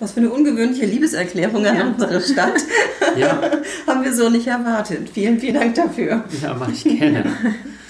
Was 0.00 0.12
für 0.12 0.20
eine 0.20 0.30
ungewöhnliche 0.30 0.86
Liebeserklärung 0.86 1.66
an 1.66 1.76
ja. 1.76 1.86
unsere 1.86 2.20
Stadt. 2.20 2.54
Ja. 3.16 3.40
haben 3.86 4.02
wir 4.02 4.14
so 4.14 4.28
nicht 4.28 4.46
erwartet. 4.46 5.10
Vielen, 5.12 5.38
vielen 5.38 5.54
Dank 5.54 5.74
dafür. 5.74 6.24
Ja, 6.42 6.54
mache 6.54 6.72
ich 6.72 6.84
gerne. 6.84 7.24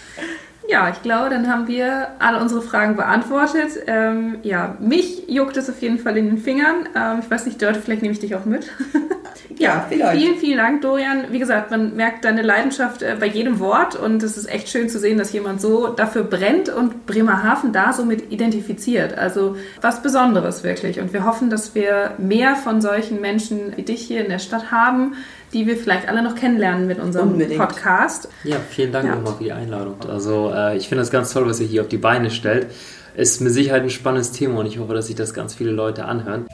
Ja, 0.69 0.89
ich 0.89 1.03
glaube, 1.03 1.29
dann 1.29 1.49
haben 1.49 1.69
wir 1.69 2.09
alle 2.19 2.41
unsere 2.41 2.63
Fragen 2.63 2.97
beantwortet. 2.97 3.73
Ähm, 3.87 4.39
ja, 4.43 4.77
mich 4.81 5.29
juckt 5.29 5.57
es 5.57 5.69
auf 5.69 5.83
jeden 5.83 5.99
Fall 5.99 6.17
in 6.17 6.27
den 6.27 6.39
Fingern. 6.39 6.89
Ähm, 6.97 7.19
ich 7.21 7.31
weiß 7.31 7.45
nicht, 7.47 7.61
Dörte, 7.61 7.81
vielleicht 7.81 8.03
nehme 8.03 8.13
ich 8.13 8.21
dich 8.21 8.35
auch 8.35 8.47
mit. 8.47 8.71
ja, 9.59 9.87
vielleicht. 9.89 10.21
Vielen, 10.21 10.37
vielen 10.37 10.57
Dank, 10.59 10.83
Dorian. 10.83 11.27
Wie 11.31 11.39
gesagt, 11.39 11.71
man 11.71 11.95
merkt 11.97 12.25
deine 12.25 12.43
Leidenschaft 12.43 13.03
äh, 13.03 13.17
bei 13.19 13.27
jedem 13.27 13.61
Wort 13.61 13.97
und 13.97 14.23
es 14.23 14.37
ist 14.37 14.51
echt 14.51 14.69
schön 14.69 14.89
zu 14.89 14.99
sehen, 14.99 15.19
dass 15.19 15.33
jemand 15.33 15.61
so 15.61 15.89
dafür 15.89 16.25
brennt 16.25 16.69
und 16.69 17.07
Bremerhaven 17.07 17.73
da 17.73 17.93
so 17.93 18.05
mit 18.05 18.33
identifiziert. 18.33 19.17
Also 19.17 19.57
was 19.81 20.03
Besonderes 20.03 20.65
wirklich. 20.65 21.01
Und 21.01 21.13
wir 21.13 21.25
hoffen, 21.25 21.51
dass 21.51 21.75
wir 21.75 22.13
mehr 22.19 22.57
von 22.57 22.81
solchen 22.81 23.21
Menschen 23.21 23.77
wie 23.77 23.83
dich 23.83 24.03
hier 24.03 24.23
in 24.25 24.31
der 24.31 24.39
Stadt 24.39 24.71
haben, 24.71 25.15
die 25.53 25.67
wir 25.67 25.77
vielleicht 25.77 26.09
alle 26.09 26.23
noch 26.23 26.35
kennenlernen 26.35 26.87
mit 26.87 26.99
unserem 26.99 27.33
Unbedingt. 27.33 27.61
Podcast. 27.61 28.29
Ja, 28.43 28.57
vielen 28.71 28.93
Dank 28.93 29.07
ja. 29.07 29.15
nochmal 29.15 29.35
für 29.35 29.45
die 29.45 29.53
Einladung. 29.53 29.97
Also 30.09 30.53
äh, 30.55 30.77
ich 30.77 30.89
finde 30.89 31.03
das 31.03 31.11
ganz 31.11 31.33
toll, 31.33 31.47
was 31.47 31.61
ihr 31.61 31.67
hier 31.67 31.83
auf 31.83 31.89
die 31.89 31.99
Beine 31.99 32.31
stellt. 32.31 32.67
Ist 33.17 33.41
mit 33.41 33.53
Sicherheit 33.53 33.83
ein 33.83 33.91
spannendes 33.91 34.33
Thema 34.33 34.59
und 34.59 34.67
ich 34.67 34.81
hoffe, 34.81 34.93
dass 34.93 35.07
sich 35.07 35.15
das 35.15 35.35
ganz 35.35 35.55
viele 35.55 35.71
Leute 35.71 36.05
anhören. 36.07 36.47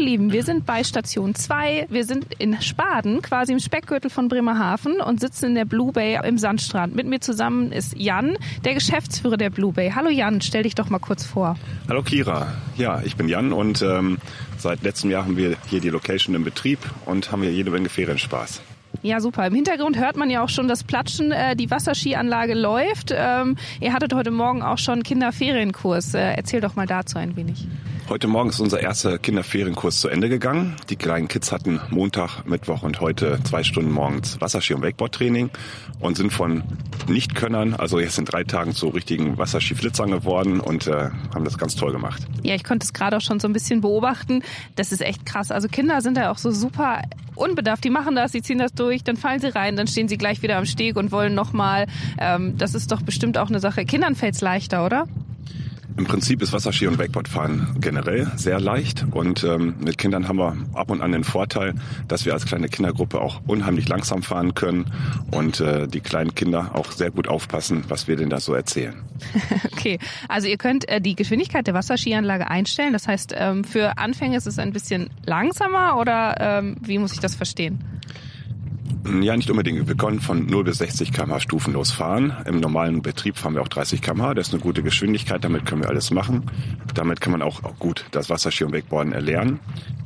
Lieben, 0.00 0.32
wir 0.32 0.42
sind 0.42 0.64
bei 0.64 0.82
Station 0.82 1.34
2. 1.34 1.86
Wir 1.90 2.04
sind 2.04 2.26
in 2.38 2.60
Spaden, 2.60 3.20
quasi 3.20 3.52
im 3.52 3.58
Speckgürtel 3.58 4.10
von 4.10 4.28
Bremerhaven 4.28 5.00
und 5.00 5.20
sitzen 5.20 5.46
in 5.46 5.54
der 5.54 5.66
Blue 5.66 5.92
Bay 5.92 6.18
im 6.26 6.38
Sandstrand. 6.38 6.94
Mit 6.94 7.06
mir 7.06 7.20
zusammen 7.20 7.70
ist 7.70 7.94
Jan, 7.96 8.38
der 8.64 8.74
Geschäftsführer 8.74 9.36
der 9.36 9.50
Blue 9.50 9.72
Bay. 9.72 9.92
Hallo 9.94 10.08
Jan, 10.08 10.40
stell 10.40 10.62
dich 10.62 10.74
doch 10.74 10.88
mal 10.88 10.98
kurz 10.98 11.24
vor. 11.24 11.56
Hallo 11.88 12.02
Kira. 12.02 12.54
Ja, 12.76 13.02
ich 13.04 13.16
bin 13.16 13.28
Jan 13.28 13.52
und 13.52 13.82
ähm, 13.82 14.18
seit 14.56 14.82
letztem 14.82 15.10
Jahr 15.10 15.24
haben 15.24 15.36
wir 15.36 15.56
hier 15.68 15.80
die 15.80 15.90
Location 15.90 16.34
im 16.34 16.44
Betrieb 16.44 16.78
und 17.04 17.30
haben 17.30 17.42
hier 17.42 17.52
jede 17.52 17.70
Menge 17.70 17.90
Ferienspaß. 17.90 18.62
Ja, 19.02 19.20
super. 19.20 19.46
Im 19.46 19.54
Hintergrund 19.54 19.98
hört 19.98 20.16
man 20.16 20.30
ja 20.30 20.42
auch 20.42 20.48
schon 20.48 20.66
das 20.66 20.82
Platschen. 20.82 21.30
Äh, 21.30 21.56
die 21.56 21.70
Wasserskianlage 21.70 22.54
läuft. 22.54 23.14
Ähm, 23.14 23.56
ihr 23.80 23.92
hattet 23.92 24.14
heute 24.14 24.30
Morgen 24.30 24.62
auch 24.62 24.78
schon 24.78 25.02
Kinderferienkurs. 25.02 26.14
Äh, 26.14 26.34
erzähl 26.36 26.60
doch 26.60 26.74
mal 26.74 26.86
dazu 26.86 27.18
ein 27.18 27.36
wenig. 27.36 27.66
Heute 28.10 28.26
Morgen 28.26 28.50
ist 28.50 28.58
unser 28.58 28.80
erster 28.80 29.20
Kinderferienkurs 29.20 30.00
zu 30.00 30.08
Ende 30.08 30.28
gegangen. 30.28 30.74
Die 30.88 30.96
kleinen 30.96 31.28
Kids 31.28 31.52
hatten 31.52 31.80
Montag, 31.90 32.44
Mittwoch 32.44 32.82
und 32.82 33.00
heute 33.00 33.38
zwei 33.44 33.62
Stunden 33.62 33.92
morgens 33.92 34.40
Wasserski- 34.40 34.74
und 34.74 34.82
Wakeboard-Training 34.82 35.48
und 36.00 36.16
sind 36.16 36.32
von 36.32 36.64
Nichtkönnern, 37.06 37.74
also 37.74 38.00
jetzt 38.00 38.18
in 38.18 38.24
drei 38.24 38.42
Tagen 38.42 38.74
zu 38.74 38.88
richtigen 38.88 39.38
Wasserskiflitzern 39.38 40.10
geworden 40.10 40.58
und 40.58 40.88
äh, 40.88 41.10
haben 41.32 41.44
das 41.44 41.56
ganz 41.56 41.76
toll 41.76 41.92
gemacht. 41.92 42.20
Ja, 42.42 42.56
ich 42.56 42.64
konnte 42.64 42.82
es 42.82 42.92
gerade 42.92 43.16
auch 43.16 43.20
schon 43.20 43.38
so 43.38 43.46
ein 43.46 43.52
bisschen 43.52 43.80
beobachten. 43.80 44.42
Das 44.74 44.90
ist 44.90 45.02
echt 45.02 45.24
krass. 45.24 45.52
Also 45.52 45.68
Kinder 45.68 46.00
sind 46.00 46.16
da 46.16 46.32
auch 46.32 46.38
so 46.38 46.50
super 46.50 47.02
unbedarft. 47.36 47.84
Die 47.84 47.90
machen 47.90 48.16
das, 48.16 48.32
sie 48.32 48.42
ziehen 48.42 48.58
das 48.58 48.72
durch, 48.72 49.04
dann 49.04 49.18
fallen 49.18 49.38
sie 49.38 49.54
rein, 49.54 49.76
dann 49.76 49.86
stehen 49.86 50.08
sie 50.08 50.18
gleich 50.18 50.42
wieder 50.42 50.56
am 50.56 50.66
Steg 50.66 50.96
und 50.96 51.12
wollen 51.12 51.36
nochmal. 51.36 51.86
Ähm, 52.18 52.58
das 52.58 52.74
ist 52.74 52.90
doch 52.90 53.02
bestimmt 53.02 53.38
auch 53.38 53.50
eine 53.50 53.60
Sache. 53.60 53.84
Kindern 53.84 54.16
fällt 54.16 54.34
es 54.34 54.40
leichter, 54.40 54.84
oder? 54.84 55.06
Im 55.96 56.04
Prinzip 56.04 56.42
ist 56.42 56.52
Wasserski 56.52 56.86
und 56.86 56.98
Wakeboardfahren 56.98 57.76
generell 57.80 58.30
sehr 58.36 58.60
leicht 58.60 59.04
und 59.10 59.44
ähm, 59.44 59.74
mit 59.80 59.98
Kindern 59.98 60.28
haben 60.28 60.38
wir 60.38 60.56
ab 60.74 60.90
und 60.90 61.02
an 61.02 61.12
den 61.12 61.24
Vorteil, 61.24 61.74
dass 62.08 62.24
wir 62.24 62.32
als 62.32 62.46
kleine 62.46 62.68
Kindergruppe 62.68 63.20
auch 63.20 63.40
unheimlich 63.46 63.88
langsam 63.88 64.22
fahren 64.22 64.54
können 64.54 64.86
und 65.30 65.60
äh, 65.60 65.88
die 65.88 66.00
kleinen 66.00 66.34
Kinder 66.34 66.70
auch 66.74 66.92
sehr 66.92 67.10
gut 67.10 67.28
aufpassen, 67.28 67.84
was 67.88 68.08
wir 68.08 68.16
denen 68.16 68.30
da 68.30 68.40
so 68.40 68.54
erzählen. 68.54 68.94
okay, 69.72 69.98
also 70.28 70.48
ihr 70.48 70.56
könnt 70.56 70.88
äh, 70.88 71.00
die 71.00 71.14
Geschwindigkeit 71.14 71.66
der 71.66 71.74
Wasserskianlage 71.74 72.48
einstellen. 72.48 72.92
Das 72.92 73.06
heißt, 73.06 73.34
ähm, 73.36 73.64
für 73.64 73.98
Anfänger 73.98 74.36
ist 74.36 74.46
es 74.46 74.58
ein 74.58 74.72
bisschen 74.72 75.10
langsamer 75.26 75.98
oder 75.98 76.36
ähm, 76.40 76.76
wie 76.80 76.98
muss 76.98 77.12
ich 77.12 77.20
das 77.20 77.34
verstehen? 77.34 77.78
Ja, 79.20 79.36
nicht 79.36 79.50
unbedingt. 79.50 79.88
Wir 79.88 79.96
können 79.96 80.20
von 80.20 80.46
0 80.46 80.64
bis 80.64 80.78
60 80.78 81.12
km/h 81.12 81.40
stufenlos 81.40 81.90
fahren. 81.90 82.36
Im 82.44 82.60
normalen 82.60 83.02
Betrieb 83.02 83.38
fahren 83.38 83.54
wir 83.54 83.62
auch 83.62 83.68
30 83.68 84.02
km/h. 84.02 84.34
Das 84.34 84.48
ist 84.48 84.54
eine 84.54 84.62
gute 84.62 84.82
Geschwindigkeit. 84.82 85.42
Damit 85.42 85.66
können 85.66 85.82
wir 85.82 85.88
alles 85.88 86.10
machen. 86.10 86.44
Damit 86.94 87.20
kann 87.20 87.32
man 87.32 87.42
auch 87.42 87.60
gut 87.78 88.04
das 88.10 88.28
Wasserski 88.30 88.64
und 88.64 88.72
Wakeboarden 88.72 89.12
erlernen. 89.12 89.60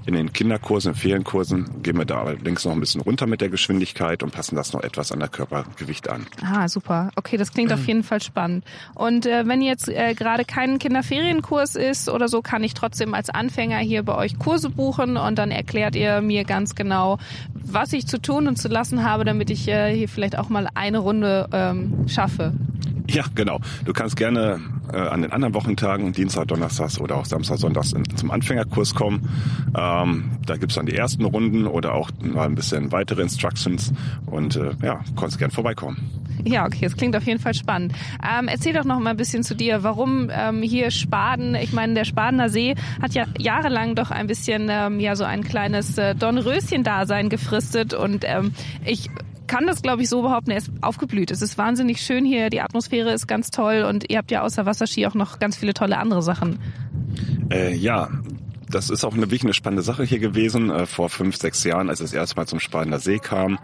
In 0.07 0.15
den 0.15 0.35
Kinderkursen, 0.35 0.93
in 0.93 0.99
Ferienkursen 0.99 1.83
gehen 1.83 1.97
wir 1.97 2.05
da 2.05 2.21
allerdings 2.21 2.65
noch 2.65 2.73
ein 2.73 2.81
bisschen 2.81 3.01
runter 3.01 3.27
mit 3.27 3.41
der 3.41 3.49
Geschwindigkeit 3.49 4.23
und 4.23 4.33
passen 4.33 4.55
das 4.55 4.75
noch 4.75 4.83
etwas 4.83 5.13
an 5.13 5.19
der 5.19 5.29
Körpergewicht 5.29 6.11
an. 6.11 6.27
Ah, 6.43 6.69
super. 6.69 7.11
Okay, 7.17 7.39
das 7.39 7.53
klingt 7.53 7.73
auf 7.73 7.87
jeden 7.87 8.03
Fall 8.03 8.21
spannend. 8.21 8.65
Und 8.95 9.25
äh, 9.25 9.47
wenn 9.47 9.63
jetzt 9.63 9.89
äh, 9.89 10.15
gerade 10.15 10.45
kein 10.45 10.79
Kinderferienkurs 10.79 11.75
ist 11.75 12.11
oder 12.11 12.29
so, 12.29 12.43
kann 12.43 12.63
ich 12.63 12.75
trotzdem 12.75 13.15
als 13.15 13.31
Anfänger 13.31 13.79
hier 13.79 14.03
bei 14.03 14.15
euch 14.15 14.39
Kurse 14.39 14.69
buchen 14.69 15.17
und 15.17 15.39
dann 15.39 15.51
erklärt 15.51 15.97
ihr 15.97 16.21
mir 16.21 16.45
ganz 16.45 16.75
genau, 16.75 17.19
was 17.55 17.95
ich 17.95 18.07
zu 18.07 18.21
tun 18.21 18.47
und 18.47 18.57
zu 18.57 18.69
lassen 18.69 18.84
habe, 18.93 19.25
damit 19.25 19.51
ich 19.51 19.67
äh, 19.69 19.95
hier 19.95 20.09
vielleicht 20.09 20.39
auch 20.39 20.49
mal 20.49 20.69
eine 20.75 20.99
Runde 20.99 21.49
ähm, 21.53 22.07
schaffe. 22.07 22.53
Ja, 23.09 23.25
genau. 23.35 23.61
Du 23.85 23.93
kannst 23.93 24.17
gerne 24.17 24.61
äh, 24.93 24.97
an 24.97 25.23
den 25.23 25.33
anderen 25.33 25.55
Wochentagen, 25.55 26.13
Dienstag, 26.13 26.49
Donnerstags 26.49 26.99
oder 27.01 27.17
auch 27.17 27.27
Samstag, 27.27 27.59
Sonntags 27.59 27.93
in, 27.93 28.05
zum 28.17 28.31
Anfängerkurs 28.31 28.95
kommen. 28.95 29.29
Ähm, 29.77 30.31
da 30.47 30.57
gibt's 30.57 30.77
dann 30.77 30.87
die 30.87 30.97
ersten 30.97 31.25
Runden 31.25 31.67
oder 31.67 31.95
auch 31.95 32.11
mal 32.21 32.47
ein 32.47 32.55
bisschen 32.55 32.93
weitere 32.93 33.23
Instructions 33.23 33.93
und 34.27 34.57
äh, 34.57 34.73
ja, 34.83 35.01
kannst 35.19 35.39
gern 35.39 35.51
vorbeikommen. 35.51 35.99
Ja, 36.45 36.67
okay, 36.67 36.81
das 36.83 36.97
klingt 36.97 37.17
auf 37.17 37.25
jeden 37.25 37.41
Fall 37.41 37.55
spannend. 37.55 37.93
Ähm, 38.23 38.49
erzähl 38.49 38.73
doch 38.73 38.85
noch 38.85 38.99
mal 38.99 39.11
ein 39.11 39.17
bisschen 39.17 39.43
zu 39.43 39.55
dir, 39.55 39.83
warum 39.83 40.31
ähm, 40.33 40.63
hier 40.63 40.91
Spaden, 40.91 41.55
ich 41.55 41.73
meine, 41.73 41.95
der 41.95 42.05
Spadener 42.05 42.49
See 42.49 42.75
hat 43.01 43.15
ja 43.15 43.27
jahrelang 43.39 43.95
doch 43.95 44.11
ein 44.11 44.27
bisschen 44.27 44.69
ähm, 44.71 45.01
ja 45.01 45.17
so 45.17 45.25
ein 45.25 45.45
kleines 45.45 45.97
äh, 45.97 46.15
Dornröschen-Dasein 46.15 47.29
gefristet 47.29 47.95
und 47.95 48.25
ähm, 48.27 48.53
ich 48.85 49.11
kann 49.55 49.69
das, 49.69 49.83
glaube 49.83 50.03
ich, 50.03 50.09
so 50.09 50.23
behaupten, 50.23 50.51
er 50.51 50.57
ist 50.57 50.73
aufgeblüht. 50.81 51.31
Es 51.31 51.41
ist 51.41 51.57
wahnsinnig 51.57 52.01
schön 52.01 52.25
hier, 52.25 52.51
die 52.51 52.61
Atmosphäre 52.61 53.13
ist 53.13 53.29
ganz 53.29 53.53
toll 53.53 53.87
und 53.89 54.11
ihr 54.11 54.19
habt 54.19 54.33
ja 54.33 54.43
außer 54.43 54.67
Wasserski 54.67 55.07
auch 55.07 55.15
noch 55.15 55.39
ganz 55.39 55.57
viele 55.57 55.75
tolle 55.75 55.97
andere 55.99 56.23
Sachen. 56.23 56.59
Äh, 57.53 57.73
ja, 57.73 58.09
das 58.69 58.91
ist 58.91 59.05
auch 59.05 59.13
eine 59.13 59.23
wirklich 59.23 59.45
eine 59.45 59.55
spannende 59.55 59.85
Sache 59.85 60.03
hier 60.03 60.19
gewesen. 60.19 60.71
Äh, 60.71 60.87
vor 60.87 61.09
fünf, 61.09 61.37
sechs 61.37 61.63
Jahren, 61.63 61.89
als 61.89 62.01
es 62.01 62.13
erst 62.13 62.37
mal 62.37 62.49
zum 62.49 62.59
Spadener 62.59 62.99
See 62.99 63.21
kam, 63.21 63.61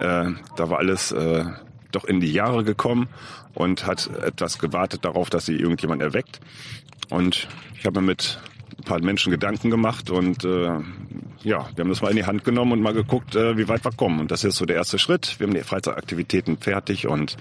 äh, 0.00 0.30
da 0.56 0.70
war 0.70 0.78
alles 0.78 1.12
äh, 1.12 1.44
doch 1.92 2.04
in 2.04 2.20
die 2.20 2.32
Jahre 2.32 2.64
gekommen 2.64 3.10
und 3.52 3.86
hat 3.86 4.08
etwas 4.24 4.58
gewartet 4.58 5.04
darauf, 5.04 5.28
dass 5.28 5.44
sie 5.44 5.56
irgendjemand 5.56 6.00
erweckt. 6.00 6.40
Und 7.10 7.48
ich 7.78 7.84
habe 7.84 8.00
mit 8.00 8.40
paar 8.84 9.00
Menschen 9.00 9.30
Gedanken 9.30 9.70
gemacht 9.70 10.10
und 10.10 10.44
äh, 10.44 10.80
ja, 11.42 11.68
wir 11.74 11.82
haben 11.82 11.88
das 11.88 12.00
mal 12.00 12.10
in 12.10 12.16
die 12.16 12.24
Hand 12.24 12.44
genommen 12.44 12.72
und 12.72 12.80
mal 12.80 12.94
geguckt, 12.94 13.34
äh, 13.34 13.56
wie 13.56 13.68
weit 13.68 13.84
wir 13.84 13.92
kommen. 13.92 14.20
Und 14.20 14.30
das 14.30 14.44
ist 14.44 14.56
so 14.56 14.64
der 14.64 14.76
erste 14.76 14.98
Schritt. 14.98 15.38
Wir 15.38 15.46
haben 15.46 15.54
die 15.54 15.60
Freizeitaktivitäten 15.60 16.56
fertig 16.56 17.06
und 17.06 17.36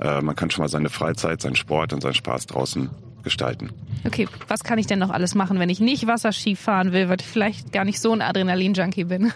äh, 0.00 0.20
man 0.20 0.36
kann 0.36 0.50
schon 0.50 0.62
mal 0.62 0.68
seine 0.68 0.88
Freizeit, 0.88 1.40
seinen 1.40 1.56
Sport 1.56 1.92
und 1.92 2.00
seinen 2.00 2.14
Spaß 2.14 2.46
draußen 2.46 2.90
gestalten. 3.22 3.70
Okay, 4.06 4.28
was 4.48 4.64
kann 4.64 4.78
ich 4.78 4.86
denn 4.86 4.98
noch 4.98 5.10
alles 5.10 5.34
machen, 5.34 5.58
wenn 5.58 5.68
ich 5.68 5.80
nicht 5.80 6.06
Wasserski 6.06 6.56
fahren 6.56 6.92
will, 6.92 7.08
weil 7.08 7.20
ich 7.20 7.26
vielleicht 7.26 7.72
gar 7.72 7.84
nicht 7.84 8.00
so 8.00 8.12
ein 8.12 8.22
Adrenalin-Junkie 8.22 9.04
bin? 9.04 9.32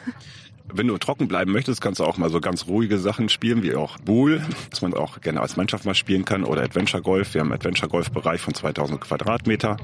Wenn 0.72 0.86
du 0.86 0.96
trocken 0.96 1.28
bleiben 1.28 1.52
möchtest, 1.52 1.80
kannst 1.82 2.00
du 2.00 2.04
auch 2.04 2.16
mal 2.16 2.30
so 2.30 2.40
ganz 2.40 2.66
ruhige 2.66 2.98
Sachen 2.98 3.28
spielen, 3.28 3.62
wie 3.62 3.74
auch 3.74 3.98
Bool, 3.98 4.40
dass 4.70 4.80
man 4.80 4.94
auch 4.94 5.20
gerne 5.20 5.40
als 5.40 5.56
Mannschaft 5.56 5.84
mal 5.84 5.94
spielen 5.94 6.24
kann, 6.24 6.42
oder 6.42 6.62
Adventure 6.62 7.02
Golf. 7.02 7.34
Wir 7.34 7.42
haben 7.42 7.48
einen 7.48 7.60
Adventure 7.60 7.88
Golf 7.88 8.10
Bereich 8.10 8.40
von 8.40 8.54
2000 8.54 9.00
Quadratmeter. 9.00 9.76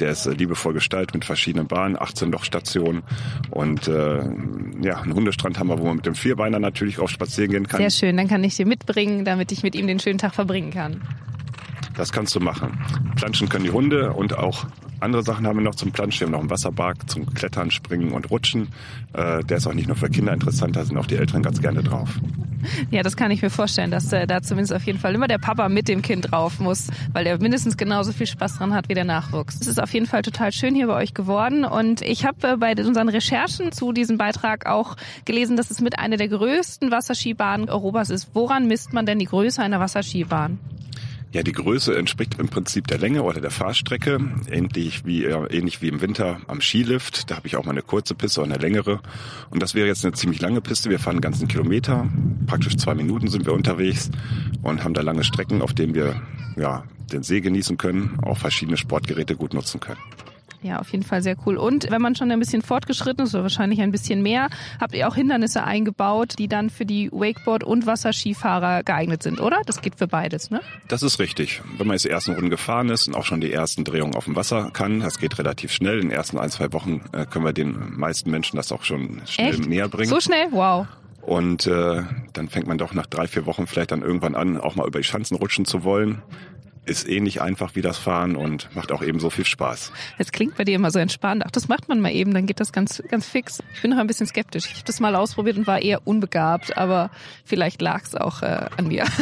Der 0.00 0.10
ist 0.10 0.26
äh, 0.26 0.32
liebevoll 0.32 0.72
gestaltet 0.72 1.14
mit 1.14 1.24
verschiedenen 1.24 1.68
Bahnen, 1.68 1.96
18 1.96 2.32
Lochstationen 2.32 3.04
und 3.50 3.86
äh, 3.86 4.24
ja, 4.82 5.00
einen 5.00 5.14
Hundestrand 5.14 5.58
haben 5.58 5.68
wir, 5.68 5.78
wo 5.78 5.84
man 5.84 5.96
mit 5.96 6.06
dem 6.06 6.16
Vierbeiner 6.16 6.58
natürlich 6.58 6.98
auch 6.98 7.08
spazieren 7.08 7.52
gehen 7.52 7.68
kann. 7.68 7.78
Sehr 7.78 7.90
schön, 7.90 8.16
dann 8.16 8.26
kann 8.26 8.42
ich 8.42 8.56
dir 8.56 8.66
mitbringen, 8.66 9.24
damit 9.24 9.52
ich 9.52 9.62
mit 9.62 9.76
ihm 9.76 9.86
den 9.86 10.00
schönen 10.00 10.18
Tag 10.18 10.34
verbringen 10.34 10.72
kann. 10.72 11.00
Das 11.96 12.12
kannst 12.12 12.34
du 12.34 12.40
machen. 12.40 12.78
Planschen 13.16 13.48
können 13.48 13.64
die 13.64 13.70
Hunde 13.70 14.12
und 14.12 14.36
auch 14.36 14.66
andere 15.00 15.22
Sachen 15.22 15.46
haben 15.46 15.58
wir 15.58 15.62
noch 15.62 15.74
zum 15.74 15.92
Planschen. 15.92 16.20
Wir 16.20 16.26
haben 16.26 16.32
noch 16.32 16.40
einen 16.40 16.50
Wasserpark 16.50 17.08
zum 17.08 17.32
Klettern, 17.34 17.70
Springen 17.70 18.12
und 18.12 18.30
Rutschen. 18.30 18.68
Äh, 19.12 19.44
der 19.44 19.58
ist 19.58 19.66
auch 19.66 19.74
nicht 19.74 19.86
nur 19.86 19.96
für 19.96 20.08
Kinder 20.08 20.32
interessant, 20.32 20.76
da 20.76 20.84
sind 20.84 20.96
auch 20.96 21.06
die 21.06 21.16
Eltern 21.16 21.42
ganz 21.42 21.60
gerne 21.60 21.82
drauf. 21.82 22.08
Ja, 22.90 23.02
das 23.02 23.16
kann 23.16 23.30
ich 23.30 23.42
mir 23.42 23.50
vorstellen, 23.50 23.90
dass 23.90 24.12
äh, 24.12 24.26
da 24.26 24.40
zumindest 24.40 24.72
auf 24.72 24.84
jeden 24.84 24.98
Fall 24.98 25.14
immer 25.14 25.28
der 25.28 25.38
Papa 25.38 25.68
mit 25.68 25.88
dem 25.88 26.00
Kind 26.00 26.30
drauf 26.30 26.60
muss, 26.60 26.88
weil 27.12 27.24
der 27.24 27.38
mindestens 27.38 27.76
genauso 27.76 28.12
viel 28.12 28.26
Spaß 28.26 28.56
dran 28.56 28.72
hat 28.72 28.88
wie 28.88 28.94
der 28.94 29.04
Nachwuchs. 29.04 29.60
Es 29.60 29.66
ist 29.66 29.82
auf 29.82 29.92
jeden 29.92 30.06
Fall 30.06 30.22
total 30.22 30.52
schön 30.52 30.74
hier 30.74 30.86
bei 30.86 30.94
euch 30.94 31.12
geworden 31.12 31.64
und 31.64 32.00
ich 32.00 32.24
habe 32.24 32.48
äh, 32.48 32.56
bei 32.56 32.72
unseren 32.72 33.08
Recherchen 33.08 33.72
zu 33.72 33.92
diesem 33.92 34.16
Beitrag 34.16 34.66
auch 34.66 34.96
gelesen, 35.26 35.56
dass 35.56 35.70
es 35.70 35.80
mit 35.80 35.98
einer 35.98 36.16
der 36.16 36.28
größten 36.28 36.90
Wasserskibahnen 36.90 37.68
Europas 37.68 38.10
ist. 38.10 38.30
Woran 38.32 38.66
misst 38.66 38.92
man 38.92 39.04
denn 39.06 39.18
die 39.18 39.26
Größe 39.26 39.62
einer 39.62 39.80
Wasserskibahn? 39.80 40.58
Ja, 41.34 41.42
die 41.42 41.50
Größe 41.50 41.98
entspricht 41.98 42.38
im 42.38 42.48
Prinzip 42.48 42.86
der 42.86 42.98
Länge 42.98 43.24
oder 43.24 43.40
der 43.40 43.50
Fahrstrecke, 43.50 44.20
ähnlich 44.48 45.04
wie, 45.04 45.24
äh, 45.24 45.46
ähnlich 45.50 45.82
wie 45.82 45.88
im 45.88 46.00
Winter 46.00 46.40
am 46.46 46.60
Skilift. 46.60 47.28
Da 47.28 47.34
habe 47.34 47.48
ich 47.48 47.56
auch 47.56 47.64
mal 47.64 47.72
eine 47.72 47.82
kurze 47.82 48.14
Piste 48.14 48.40
und 48.40 48.52
eine 48.52 48.62
längere. 48.62 49.00
Und 49.50 49.60
das 49.60 49.74
wäre 49.74 49.88
jetzt 49.88 50.04
eine 50.04 50.14
ziemlich 50.14 50.40
lange 50.40 50.60
Piste. 50.60 50.90
Wir 50.90 51.00
fahren 51.00 51.14
einen 51.14 51.22
ganzen 51.22 51.48
Kilometer, 51.48 52.08
praktisch 52.46 52.76
zwei 52.76 52.94
Minuten 52.94 53.26
sind 53.26 53.46
wir 53.46 53.52
unterwegs 53.52 54.12
und 54.62 54.84
haben 54.84 54.94
da 54.94 55.02
lange 55.02 55.24
Strecken, 55.24 55.60
auf 55.60 55.72
denen 55.72 55.96
wir 55.96 56.22
ja, 56.56 56.84
den 57.10 57.24
See 57.24 57.40
genießen 57.40 57.78
können, 57.78 58.16
auch 58.22 58.38
verschiedene 58.38 58.76
Sportgeräte 58.76 59.34
gut 59.34 59.54
nutzen 59.54 59.80
können. 59.80 59.98
Ja, 60.64 60.78
auf 60.78 60.90
jeden 60.92 61.04
Fall 61.04 61.22
sehr 61.22 61.36
cool. 61.44 61.58
Und 61.58 61.90
wenn 61.90 62.00
man 62.00 62.16
schon 62.16 62.30
ein 62.30 62.38
bisschen 62.38 62.62
fortgeschritten 62.62 63.26
ist, 63.26 63.34
oder 63.34 63.42
wahrscheinlich 63.42 63.82
ein 63.82 63.92
bisschen 63.92 64.22
mehr, 64.22 64.48
habt 64.80 64.94
ihr 64.94 65.06
auch 65.06 65.14
Hindernisse 65.14 65.62
eingebaut, 65.62 66.36
die 66.38 66.48
dann 66.48 66.70
für 66.70 66.86
die 66.86 67.10
Wakeboard- 67.10 67.64
und 67.64 67.84
Wasserskifahrer 67.86 68.82
geeignet 68.82 69.22
sind, 69.22 69.42
oder? 69.42 69.60
Das 69.66 69.82
geht 69.82 69.96
für 69.96 70.06
beides, 70.06 70.50
ne? 70.50 70.62
Das 70.88 71.02
ist 71.02 71.18
richtig. 71.18 71.60
Wenn 71.76 71.86
man 71.86 71.96
jetzt 71.96 72.06
die 72.06 72.08
ersten 72.08 72.32
Runden 72.32 72.48
gefahren 72.48 72.88
ist 72.88 73.06
und 73.06 73.14
auch 73.14 73.26
schon 73.26 73.42
die 73.42 73.52
ersten 73.52 73.84
Drehungen 73.84 74.14
auf 74.14 74.24
dem 74.24 74.36
Wasser 74.36 74.70
kann, 74.72 75.00
das 75.00 75.18
geht 75.18 75.38
relativ 75.38 75.70
schnell. 75.70 75.96
In 75.96 76.08
den 76.08 76.16
ersten 76.16 76.38
ein, 76.38 76.48
zwei 76.48 76.72
Wochen 76.72 77.02
äh, 77.12 77.26
können 77.26 77.44
wir 77.44 77.52
den 77.52 77.98
meisten 77.98 78.30
Menschen 78.30 78.56
das 78.56 78.72
auch 78.72 78.84
schon 78.84 79.20
schnell 79.26 79.50
Echt? 79.50 79.66
näher 79.66 79.88
bringen. 79.88 80.08
So 80.08 80.20
schnell? 80.20 80.46
Wow. 80.50 80.86
Und 81.20 81.66
äh, 81.66 82.02
dann 82.32 82.48
fängt 82.48 82.66
man 82.66 82.78
doch 82.78 82.94
nach 82.94 83.06
drei, 83.06 83.26
vier 83.26 83.44
Wochen 83.44 83.66
vielleicht 83.66 83.92
dann 83.92 84.00
irgendwann 84.00 84.34
an, 84.34 84.58
auch 84.58 84.76
mal 84.76 84.86
über 84.86 84.98
die 84.98 85.04
Schanzen 85.04 85.36
rutschen 85.36 85.66
zu 85.66 85.84
wollen 85.84 86.22
ist 86.86 87.08
ähnlich 87.08 87.40
einfach 87.40 87.74
wie 87.74 87.82
das 87.82 87.98
Fahren 87.98 88.36
und 88.36 88.74
macht 88.74 88.92
auch 88.92 89.02
eben 89.02 89.20
so 89.20 89.30
viel 89.30 89.44
Spaß. 89.44 89.92
Es 90.18 90.32
klingt 90.32 90.56
bei 90.56 90.64
dir 90.64 90.74
immer 90.74 90.90
so 90.90 90.98
entspannt. 90.98 91.42
Ach, 91.46 91.50
das 91.50 91.68
macht 91.68 91.88
man 91.88 92.00
mal 92.00 92.12
eben, 92.12 92.34
dann 92.34 92.46
geht 92.46 92.60
das 92.60 92.72
ganz, 92.72 93.02
ganz 93.08 93.26
fix. 93.26 93.62
Ich 93.74 93.82
bin 93.82 93.90
noch 93.90 93.98
ein 93.98 94.06
bisschen 94.06 94.26
skeptisch. 94.26 94.66
Ich 94.66 94.74
habe 94.74 94.84
das 94.84 95.00
mal 95.00 95.16
ausprobiert 95.16 95.56
und 95.56 95.66
war 95.66 95.80
eher 95.80 96.06
unbegabt, 96.06 96.76
aber 96.76 97.10
vielleicht 97.44 97.80
lag 97.80 98.02
es 98.04 98.14
auch 98.14 98.42
äh, 98.42 98.66
an 98.76 98.88
mir. 98.88 99.04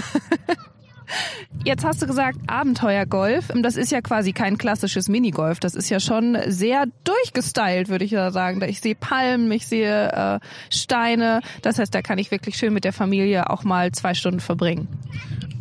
Jetzt 1.64 1.85
hast 1.85 2.03
du 2.03 2.07
gesagt 2.07 2.38
Abenteuergolf. 2.46 3.48
Das 3.62 3.77
ist 3.77 3.92
ja 3.92 4.01
quasi 4.01 4.33
kein 4.33 4.59
klassisches 4.59 5.09
Minigolf. 5.09 5.61
Das 5.61 5.75
ist 5.75 5.90
ja 5.90 6.01
schon 6.01 6.38
sehr 6.46 6.87
durchgestylt, 7.05 7.88
würde 7.88 8.05
ich 8.05 8.11
ja 8.11 8.31
sagen. 8.31 8.62
Ich 8.62 8.81
sehe 8.81 8.94
Palmen, 8.94 9.51
ich 9.53 9.66
sehe 9.66 10.11
äh, 10.11 10.40
Steine. 10.70 11.40
Das 11.61 11.79
heißt, 11.79 11.94
da 11.94 12.03
kann 12.03 12.18
ich 12.18 12.31
wirklich 12.31 12.57
schön 12.57 12.72
mit 12.72 12.85
der 12.85 12.92
Familie 12.92 13.51
auch 13.51 13.64
mal 13.64 13.92
zwei 13.92 14.14
Stunden 14.14 14.40
verbringen. 14.40 14.88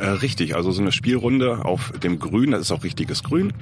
Äh, 0.01 0.09
richtig, 0.09 0.55
also 0.55 0.71
so 0.71 0.81
eine 0.81 0.91
Spielrunde 0.91 1.63
auf 1.63 1.91
dem 1.91 2.17
Grün, 2.17 2.51
das 2.51 2.61
ist 2.61 2.71
auch 2.71 2.83
richtiges 2.83 3.21
Grün, 3.21 3.53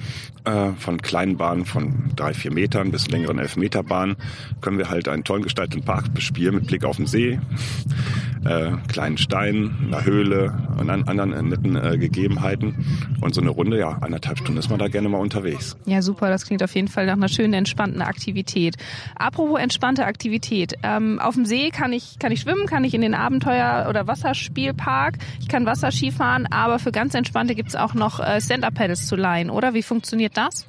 äh, 0.44 0.70
von 0.78 1.02
kleinen 1.02 1.36
Bahnen 1.36 1.66
von 1.66 2.12
drei, 2.16 2.32
vier 2.32 2.50
Metern 2.50 2.90
bis 2.90 3.08
längeren 3.08 3.38
Elfmeterbahnen, 3.38 4.16
können 4.62 4.78
wir 4.78 4.88
halt 4.88 5.06
einen 5.08 5.22
tollen 5.22 5.42
gestalteten 5.42 5.84
Park 5.84 6.14
bespielen 6.14 6.54
mit 6.54 6.66
Blick 6.66 6.84
auf 6.84 6.96
den 6.96 7.06
See, 7.06 7.38
äh, 8.44 8.72
kleinen 8.88 9.18
Steinen, 9.18 9.76
einer 9.86 10.04
Höhle 10.04 10.68
und 10.78 10.90
an 10.90 11.04
anderen 11.04 11.32
äh, 11.32 11.42
netten 11.42 11.76
äh, 11.76 11.98
Gegebenheiten. 11.98 12.86
Und 13.20 13.34
so 13.34 13.40
eine 13.40 13.50
Runde, 13.50 13.78
ja, 13.78 13.98
anderthalb 14.00 14.38
Stunden 14.38 14.58
ist 14.58 14.70
man 14.70 14.78
da 14.78 14.88
gerne 14.88 15.08
mal 15.08 15.18
unterwegs. 15.18 15.76
Ja, 15.86 16.02
super, 16.02 16.30
das 16.30 16.46
klingt 16.46 16.62
auf 16.62 16.74
jeden 16.74 16.88
Fall 16.88 17.06
nach 17.06 17.14
einer 17.14 17.28
schönen, 17.28 17.52
entspannten 17.52 18.02
Aktivität. 18.02 18.76
Apropos 19.14 19.60
entspannte 19.60 20.06
Aktivität, 20.06 20.74
ähm, 20.82 21.18
auf 21.20 21.34
dem 21.34 21.44
See 21.44 21.70
kann 21.70 21.92
ich, 21.92 22.18
kann 22.18 22.32
ich 22.32 22.40
schwimmen, 22.40 22.66
kann 22.66 22.84
ich 22.84 22.94
in 22.94 23.02
den 23.02 23.14
Abenteuer- 23.14 23.86
oder 23.88 24.06
Wasserspielpark, 24.06 25.18
ich 25.40 25.48
kann 25.48 25.66
Wasserski 25.66 26.10
fahren, 26.10 26.46
aber 26.50 26.78
für 26.78 26.92
ganz 26.92 27.14
Entspannte 27.14 27.54
gibt's 27.54 27.76
auch 27.76 27.94
noch 27.94 28.20
äh, 28.20 28.40
Stand-Up-Pedals 28.40 29.06
zu 29.06 29.16
leihen, 29.16 29.50
oder? 29.50 29.74
Wie 29.74 29.82
funktioniert 29.82 30.36
das? 30.36 30.66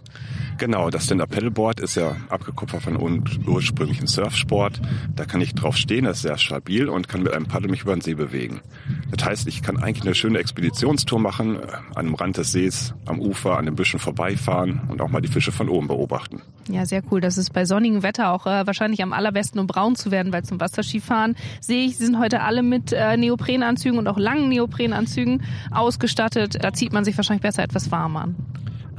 Genau, 0.57 0.89
das 0.89 1.05
Stand-Up-Paddleboard 1.05 1.79
ist 1.79 1.95
ja 1.95 2.15
abgekupfert 2.29 2.83
von 2.83 3.23
ursprünglichen 3.47 4.07
Surfsport. 4.07 4.79
Da 5.15 5.25
kann 5.25 5.41
ich 5.41 5.55
drauf 5.55 5.75
stehen, 5.75 6.05
das 6.05 6.17
ist 6.17 6.23
sehr 6.23 6.37
stabil 6.37 6.87
und 6.87 7.07
kann 7.07 7.23
mit 7.23 7.33
einem 7.33 7.45
Paddel 7.45 7.69
mich 7.69 7.81
über 7.81 7.95
den 7.95 8.01
See 8.01 8.13
bewegen. 8.13 8.61
Das 9.09 9.25
heißt, 9.25 9.47
ich 9.47 9.61
kann 9.61 9.77
eigentlich 9.77 10.05
eine 10.05 10.15
schöne 10.15 10.39
Expeditionstour 10.39 11.19
machen, 11.19 11.55
äh, 11.55 11.59
an 11.95 12.05
dem 12.05 12.15
Rand 12.15 12.37
des 12.37 12.51
Sees, 12.51 12.93
am 13.05 13.19
Ufer, 13.19 13.57
an 13.57 13.65
den 13.65 13.75
Büschen 13.75 13.99
vorbeifahren 13.99 14.81
und 14.87 15.01
auch 15.01 15.09
mal 15.09 15.21
die 15.21 15.27
Fische 15.27 15.51
von 15.51 15.69
oben 15.69 15.87
beobachten. 15.87 16.41
Ja, 16.69 16.85
sehr 16.85 17.01
cool. 17.11 17.21
Das 17.21 17.37
ist 17.37 17.53
bei 17.53 17.65
sonnigem 17.65 18.03
Wetter 18.03 18.31
auch 18.31 18.45
äh, 18.45 18.65
wahrscheinlich 18.65 19.01
am 19.03 19.13
allerbesten, 19.13 19.59
um 19.59 19.67
braun 19.67 19.95
zu 19.95 20.11
werden, 20.11 20.31
weil 20.31 20.43
zum 20.43 20.59
Wasserskifahren 20.59 21.35
sehe 21.59 21.85
ich, 21.85 21.97
sie 21.97 22.05
sind 22.05 22.19
heute 22.19 22.41
alle 22.41 22.63
mit 22.63 22.93
äh, 22.93 23.17
Neoprenanzügen 23.17 23.97
und 23.97 24.07
auch 24.07 24.17
langen 24.17 24.49
Neoprenanzügen 24.49 25.43
ausgestattet. 25.71 26.63
Da 26.63 26.73
zieht 26.73 26.93
man 26.93 27.03
sich 27.03 27.17
wahrscheinlich 27.17 27.41
besser 27.41 27.63
etwas 27.63 27.91
warm 27.91 28.17
an. 28.17 28.35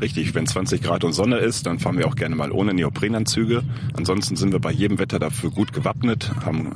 Richtig, 0.02 0.34
wenn 0.34 0.48
20 0.48 0.82
Grad 0.82 1.04
und 1.04 1.12
Sonne 1.12 1.36
ist, 1.36 1.64
dann 1.64 1.78
fahren 1.78 1.96
wir 1.96 2.08
auch 2.08 2.16
gerne 2.16 2.34
mal 2.34 2.50
ohne 2.50 2.74
Neoprenanzüge. 2.74 3.62
Ansonsten 3.96 4.34
sind 4.34 4.50
wir 4.50 4.58
bei 4.58 4.72
jedem 4.72 4.98
Wetter 4.98 5.20
dafür 5.20 5.52
gut 5.52 5.72
gewappnet, 5.72 6.32
haben 6.44 6.74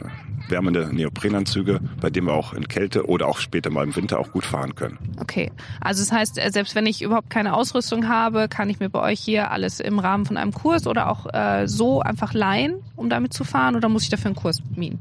wärmende 0.49 0.95
Neoprenanzüge, 0.95 1.81
bei 2.01 2.09
denen 2.09 2.29
wir 2.29 2.35
auch 2.35 2.53
in 2.53 2.69
Kälte 2.69 3.09
oder 3.09 3.27
auch 3.27 3.39
später 3.39 3.69
mal 3.71 3.83
im 3.83 3.97
Winter 3.97 4.21
auch 4.21 4.31
gut 4.31 4.45
fahren 4.45 4.77
können. 4.77 4.99
Okay, 5.19 5.51
also 5.81 6.05
das 6.05 6.13
heißt, 6.13 6.39
äh, 6.39 6.53
selbst 6.53 6.77
wenn 6.77 6.87
ich 6.87 7.03
überhaupt 7.03 7.29
keine 7.29 7.55
Ausrüstung 7.55 8.07
habe, 8.07 8.47
kann 8.49 8.71
ich 8.71 8.79
mir 8.79 8.91
bei 8.91 9.01
euch 9.01 9.19
hier 9.19 9.51
alles 9.51 9.81
im 9.81 9.99
Rahmen 9.99 10.25
von 10.25 10.37
einem 10.37 10.53
Kurs 10.53 10.87
oder 10.87 11.11
auch 11.11 11.27
äh, 11.35 11.67
so 11.67 12.03
einfach 12.03 12.33
leihen, 12.33 12.77
um 12.95 13.11
damit 13.11 13.33
zu 13.33 13.43
fahren 13.43 13.75
oder 13.75 13.89
muss 13.89 14.05
ich 14.05 14.09
dafür 14.09 14.27
einen 14.27 14.37
Kurs 14.37 14.63
mieten? 14.77 15.01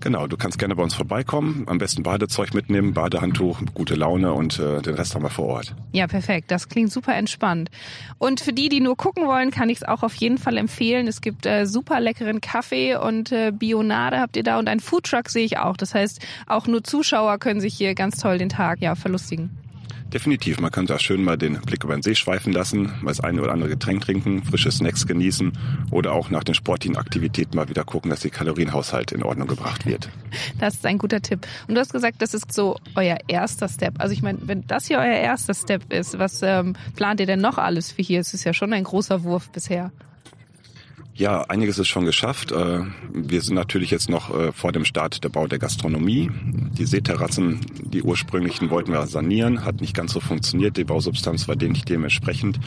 Genau, 0.00 0.26
du 0.26 0.38
kannst 0.38 0.58
gerne 0.58 0.74
bei 0.74 0.82
uns 0.82 0.94
vorbeikommen, 0.94 1.64
am 1.66 1.76
besten 1.76 2.02
Badezeug 2.02 2.54
mitnehmen, 2.54 2.94
Badehandtuch, 2.94 3.60
gute 3.74 3.94
Laune 3.94 4.32
und 4.32 4.58
äh, 4.58 4.80
den 4.80 4.94
Rest 4.94 5.14
haben 5.14 5.22
wir 5.22 5.30
vor 5.30 5.46
Ort. 5.46 5.74
Ja, 5.92 6.06
perfekt. 6.06 6.50
Das 6.50 6.68
klingt 6.70 6.90
super 6.90 7.14
entspannt. 7.14 7.70
Und 8.18 8.40
für 8.40 8.54
die, 8.54 8.70
die 8.70 8.80
nur 8.80 8.96
gucken 8.96 9.26
wollen, 9.26 9.50
kann 9.50 9.68
ich 9.68 9.78
es 9.78 9.82
auch 9.82 10.02
auf 10.02 10.14
jeden 10.14 10.38
Fall 10.38 10.56
empfehlen. 10.56 11.06
Es 11.06 11.20
gibt 11.20 11.44
äh, 11.44 11.66
super 11.66 12.00
leckeren 12.00 12.40
Kaffee 12.40 12.96
und 12.96 13.30
äh, 13.30 13.52
Bionade 13.52 14.20
habt 14.20 14.36
ihr 14.36 14.42
da 14.42 14.58
und 14.58 14.68
einen 14.68 14.80
Foodtruck 14.80 15.28
sehe 15.28 15.44
ich 15.44 15.58
auch. 15.58 15.76
Das 15.76 15.94
heißt, 15.94 16.20
auch 16.46 16.66
nur 16.66 16.82
Zuschauer 16.82 17.38
können 17.38 17.60
sich 17.60 17.74
hier 17.74 17.94
ganz 17.94 18.16
toll 18.18 18.38
den 18.38 18.48
Tag 18.48 18.80
ja 18.80 18.94
verlustigen. 18.94 19.50
Definitiv, 20.12 20.58
man 20.58 20.72
kann 20.72 20.86
da 20.86 20.98
schön 20.98 21.22
mal 21.22 21.38
den 21.38 21.60
Blick 21.60 21.84
über 21.84 21.94
den 21.94 22.02
See 22.02 22.16
schweifen 22.16 22.52
lassen, 22.52 22.92
mal 23.00 23.10
das 23.10 23.20
eine 23.20 23.40
oder 23.42 23.52
andere 23.52 23.70
Getränk 23.70 24.02
trinken, 24.02 24.42
frische 24.42 24.72
Snacks 24.72 25.06
genießen 25.06 25.52
oder 25.92 26.12
auch 26.12 26.30
nach 26.30 26.42
den 26.42 26.54
sportlichen 26.54 26.96
Aktivitäten 26.96 27.56
mal 27.56 27.68
wieder 27.68 27.84
gucken, 27.84 28.10
dass 28.10 28.20
der 28.20 28.32
Kalorienhaushalt 28.32 29.12
in 29.12 29.22
Ordnung 29.22 29.46
gebracht 29.46 29.86
wird. 29.86 30.08
Das 30.58 30.74
ist 30.74 30.86
ein 30.86 30.98
guter 30.98 31.20
Tipp. 31.20 31.46
Und 31.68 31.74
du 31.74 31.80
hast 31.80 31.92
gesagt, 31.92 32.22
das 32.22 32.34
ist 32.34 32.52
so 32.52 32.76
euer 32.94 33.16
erster 33.28 33.68
Step. 33.68 33.94
Also 33.98 34.12
ich 34.12 34.22
meine, 34.22 34.38
wenn 34.42 34.66
das 34.66 34.86
hier 34.86 34.98
euer 34.98 35.16
erster 35.16 35.54
Step 35.54 35.92
ist, 35.92 36.18
was 36.18 36.42
ähm, 36.42 36.74
plant 36.96 37.20
ihr 37.20 37.26
denn 37.26 37.40
noch 37.40 37.58
alles 37.58 37.90
für 37.90 38.02
hier? 38.02 38.20
Es 38.20 38.34
ist 38.34 38.44
ja 38.44 38.52
schon 38.52 38.72
ein 38.72 38.84
großer 38.84 39.24
Wurf 39.24 39.50
bisher. 39.50 39.90
Ja, 41.14 41.42
einiges 41.42 41.78
ist 41.78 41.88
schon 41.88 42.06
geschafft. 42.06 42.52
Äh, 42.52 42.80
wir 43.12 43.42
sind 43.42 43.54
natürlich 43.54 43.90
jetzt 43.90 44.08
noch 44.08 44.34
äh, 44.34 44.52
vor 44.52 44.72
dem 44.72 44.84
Start 44.84 45.22
der 45.22 45.28
Bau 45.28 45.46
der 45.46 45.58
Gastronomie. 45.58 46.30
Die 46.78 46.86
Seeterrassen, 46.86 47.60
die 47.82 48.02
ursprünglichen 48.02 48.70
wollten 48.70 48.92
wir 48.92 49.06
sanieren, 49.06 49.64
hat 49.64 49.80
nicht 49.80 49.94
ganz 49.94 50.12
so 50.12 50.20
funktioniert. 50.20 50.76
Die 50.76 50.84
Bausubstanz 50.84 51.46
war 51.48 51.56
dem 51.56 51.72
nicht 51.72 51.88
dementsprechend. 51.88 52.58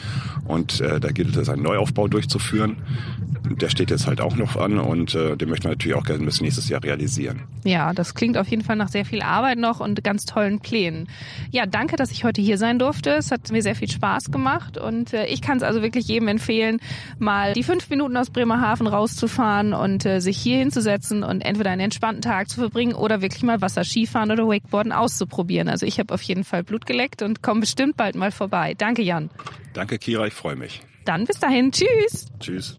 Und 0.46 0.80
äh, 0.80 1.00
da 1.00 1.10
gilt 1.10 1.36
es, 1.36 1.48
einen 1.48 1.62
Neuaufbau 1.62 2.06
durchzuführen. 2.06 2.76
Der 3.44 3.68
steht 3.68 3.90
jetzt 3.90 4.06
halt 4.06 4.20
auch 4.20 4.36
noch 4.36 4.56
an 4.56 4.78
und 4.78 5.14
den 5.14 5.48
möchten 5.48 5.64
wir 5.64 5.70
natürlich 5.70 5.96
auch 5.96 6.04
gerne 6.04 6.24
bis 6.24 6.40
nächstes 6.40 6.68
Jahr 6.68 6.82
realisieren. 6.82 7.42
Ja, 7.64 7.92
das 7.92 8.14
klingt 8.14 8.38
auf 8.38 8.48
jeden 8.48 8.62
Fall 8.62 8.76
nach 8.76 8.88
sehr 8.88 9.04
viel 9.04 9.22
Arbeit 9.22 9.58
noch 9.58 9.80
und 9.80 10.02
ganz 10.02 10.24
tollen 10.24 10.60
Plänen. 10.60 11.08
Ja, 11.50 11.66
danke, 11.66 11.96
dass 11.96 12.10
ich 12.10 12.24
heute 12.24 12.40
hier 12.40 12.58
sein 12.58 12.78
durfte. 12.78 13.10
Es 13.10 13.30
hat 13.30 13.50
mir 13.52 13.62
sehr 13.62 13.74
viel 13.74 13.90
Spaß 13.90 14.30
gemacht 14.30 14.78
und 14.78 15.12
ich 15.12 15.42
kann 15.42 15.58
es 15.58 15.62
also 15.62 15.82
wirklich 15.82 16.06
jedem 16.08 16.28
empfehlen, 16.28 16.80
mal 17.18 17.52
die 17.52 17.62
fünf 17.62 17.88
Minuten 17.90 18.16
aus 18.16 18.30
Bremerhaven 18.30 18.86
rauszufahren 18.86 19.72
und 19.72 20.04
äh, 20.04 20.20
sich 20.20 20.38
hier 20.38 20.58
hinzusetzen 20.58 21.22
und 21.22 21.40
entweder 21.40 21.70
einen 21.70 21.80
entspannten 21.80 22.22
Tag 22.22 22.48
zu 22.48 22.60
verbringen 22.60 22.94
oder 22.94 23.22
wirklich 23.22 23.42
mal 23.42 23.60
Wasserskifahren 23.60 24.30
oder 24.30 24.46
Wakeboarden 24.48 24.92
auszuprobieren. 24.92 25.68
Also 25.68 25.86
ich 25.86 25.98
habe 25.98 26.12
auf 26.12 26.22
jeden 26.22 26.44
Fall 26.44 26.64
Blut 26.64 26.86
geleckt 26.86 27.22
und 27.22 27.42
komme 27.42 27.60
bestimmt 27.60 27.96
bald 27.96 28.14
mal 28.14 28.30
vorbei. 28.30 28.74
Danke, 28.76 29.02
Jan. 29.02 29.30
Danke, 29.72 29.98
Kira, 29.98 30.26
ich 30.26 30.34
freue 30.34 30.56
mich. 30.56 30.82
Dann 31.04 31.24
bis 31.24 31.38
dahin. 31.38 31.72
Tschüss. 31.72 32.26
Tschüss. 32.40 32.76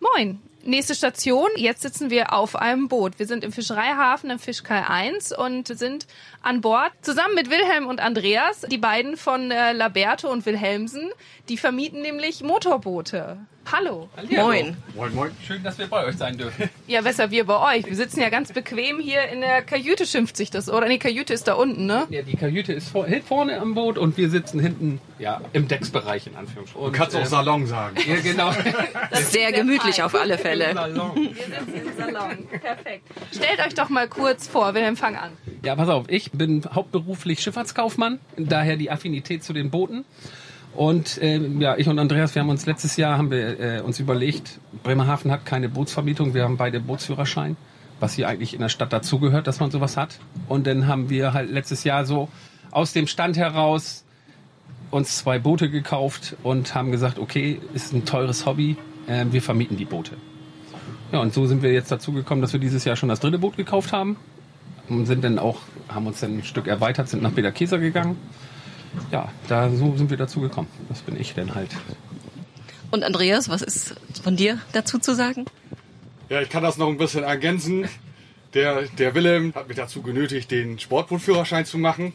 Moin. 0.00 0.40
Nächste 0.66 0.94
Station, 0.94 1.50
jetzt 1.56 1.82
sitzen 1.82 2.08
wir 2.08 2.32
auf 2.32 2.56
einem 2.56 2.88
Boot. 2.88 3.18
Wir 3.18 3.26
sind 3.26 3.44
im 3.44 3.52
Fischereihafen 3.52 4.30
im 4.30 4.38
Fischkai 4.38 4.86
1 4.86 5.36
und 5.36 5.68
sind 5.68 6.06
an 6.44 6.60
Bord 6.60 6.92
zusammen 7.00 7.34
mit 7.34 7.50
Wilhelm 7.50 7.86
und 7.86 8.00
Andreas, 8.00 8.62
die 8.62 8.78
beiden 8.78 9.16
von 9.16 9.50
äh, 9.50 9.72
Laberto 9.72 10.30
und 10.30 10.44
Wilhelmsen. 10.46 11.10
Die 11.48 11.56
vermieten 11.56 12.02
nämlich 12.02 12.42
Motorboote. 12.42 13.38
Hallo. 13.72 14.08
Hallihallo. 14.16 14.46
Moin. 14.46 14.76
Moin, 14.94 15.14
moin. 15.14 15.30
Schön, 15.46 15.62
dass 15.62 15.78
wir 15.78 15.86
bei 15.86 16.04
euch 16.04 16.16
sein 16.16 16.36
dürfen. 16.36 16.68
Ja, 16.86 17.00
besser 17.00 17.30
wir 17.30 17.44
bei 17.46 17.76
euch. 17.76 17.86
Wir 17.86 17.96
sitzen 17.96 18.20
ja 18.20 18.28
ganz 18.28 18.52
bequem 18.52 19.00
hier 19.00 19.26
in 19.28 19.40
der 19.40 19.62
Kajüte, 19.62 20.06
schimpft 20.06 20.36
sich 20.36 20.50
das, 20.50 20.68
oder? 20.68 20.86
Nee, 20.86 20.98
Kajüte 20.98 21.32
ist 21.32 21.48
da 21.48 21.54
unten, 21.54 21.86
ne? 21.86 22.06
Ja, 22.10 22.22
die 22.22 22.36
Kajüte 22.36 22.74
ist 22.74 22.88
vor, 22.88 23.06
vorne 23.26 23.58
am 23.58 23.74
Boot 23.74 23.96
und 23.96 24.18
wir 24.18 24.28
sitzen 24.28 24.60
hinten 24.60 25.00
ja, 25.18 25.40
im 25.54 25.66
Decksbereich 25.66 26.26
in 26.26 26.36
Anführungsstrichen. 26.36 26.92
Du 26.92 26.96
kannst 26.96 27.16
auch 27.16 27.20
ähm, 27.20 27.26
Salon 27.26 27.66
sagen. 27.66 27.96
Ja, 28.06 28.20
genau. 28.20 28.52
Sehr 29.12 29.50
gemütlich 29.52 30.02
auf 30.02 30.14
alle 30.14 30.36
Fälle. 30.36 30.74
Salon. 30.74 31.14
Wir 31.16 31.34
sitzen 31.34 31.88
im 31.88 31.96
Salon. 31.96 32.46
Perfekt. 32.60 33.04
Stellt 33.34 33.60
euch 33.66 33.74
doch 33.74 33.88
mal 33.88 34.08
kurz 34.08 34.46
vor, 34.46 34.74
Wilhelm, 34.74 34.96
fang 34.96 35.16
an. 35.16 35.32
Ja, 35.62 35.74
pass 35.74 35.88
auf, 35.88 36.04
ich 36.08 36.30
bin 36.36 36.62
hauptberuflich 36.72 37.40
Schifffahrtskaufmann, 37.40 38.18
daher 38.36 38.76
die 38.76 38.90
Affinität 38.90 39.42
zu 39.42 39.52
den 39.52 39.70
Booten. 39.70 40.04
Und 40.74 41.18
ähm, 41.22 41.60
ja, 41.60 41.76
ich 41.76 41.88
und 41.88 41.98
Andreas, 41.98 42.34
wir 42.34 42.42
haben 42.42 42.48
uns 42.48 42.66
letztes 42.66 42.96
Jahr 42.96 43.16
haben 43.16 43.30
wir 43.30 43.60
äh, 43.60 43.80
uns 43.80 44.00
überlegt, 44.00 44.58
Bremerhaven 44.82 45.30
hat 45.30 45.46
keine 45.46 45.68
Bootsvermietung, 45.68 46.34
wir 46.34 46.42
haben 46.42 46.56
beide 46.56 46.80
Bootsführerschein, 46.80 47.56
was 48.00 48.14
hier 48.14 48.28
eigentlich 48.28 48.54
in 48.54 48.60
der 48.60 48.68
Stadt 48.68 48.92
dazugehört, 48.92 49.46
dass 49.46 49.60
man 49.60 49.70
sowas 49.70 49.96
hat. 49.96 50.18
Und 50.48 50.66
dann 50.66 50.88
haben 50.88 51.10
wir 51.10 51.32
halt 51.32 51.50
letztes 51.50 51.84
Jahr 51.84 52.04
so 52.04 52.28
aus 52.72 52.92
dem 52.92 53.06
Stand 53.06 53.36
heraus 53.36 54.04
uns 54.90 55.18
zwei 55.18 55.38
Boote 55.38 55.70
gekauft 55.70 56.36
und 56.42 56.74
haben 56.74 56.90
gesagt, 56.90 57.20
okay, 57.20 57.60
ist 57.72 57.92
ein 57.92 58.04
teures 58.04 58.44
Hobby, 58.44 58.76
äh, 59.06 59.26
wir 59.30 59.42
vermieten 59.42 59.76
die 59.76 59.84
Boote. 59.84 60.16
Ja, 61.12 61.20
und 61.20 61.32
so 61.32 61.46
sind 61.46 61.62
wir 61.62 61.72
jetzt 61.72 61.92
dazu 61.92 62.12
gekommen, 62.12 62.42
dass 62.42 62.52
wir 62.52 62.58
dieses 62.58 62.84
Jahr 62.84 62.96
schon 62.96 63.08
das 63.08 63.20
dritte 63.20 63.38
Boot 63.38 63.56
gekauft 63.56 63.92
haben 63.92 64.16
und 64.88 65.06
sind 65.06 65.24
dann 65.24 65.38
auch, 65.38 65.60
haben 65.88 66.06
uns 66.06 66.20
dann 66.20 66.38
ein 66.38 66.44
Stück 66.44 66.66
erweitert, 66.66 67.08
sind 67.08 67.22
nach 67.22 67.34
Peter 67.34 67.52
Käser 67.52 67.78
gegangen. 67.78 68.16
Ja, 69.10 69.28
da 69.48 69.70
so 69.70 69.96
sind 69.96 70.10
wir 70.10 70.16
dazu 70.16 70.40
gekommen. 70.40 70.68
Das 70.88 71.02
bin 71.02 71.20
ich 71.20 71.34
denn 71.34 71.54
halt. 71.54 71.70
Und 72.90 73.02
Andreas, 73.02 73.48
was 73.48 73.62
ist 73.62 73.94
von 74.22 74.36
dir 74.36 74.58
dazu 74.72 74.98
zu 74.98 75.14
sagen? 75.14 75.46
Ja, 76.28 76.40
ich 76.40 76.48
kann 76.48 76.62
das 76.62 76.78
noch 76.78 76.88
ein 76.88 76.96
bisschen 76.96 77.24
ergänzen. 77.24 77.88
Der, 78.54 78.82
der 78.82 79.14
Willem 79.14 79.52
hat 79.54 79.66
mich 79.66 79.76
dazu 79.76 80.00
genötigt, 80.00 80.50
den 80.50 80.78
Sportbootführerschein 80.78 81.66
zu 81.66 81.76
machen. 81.76 82.12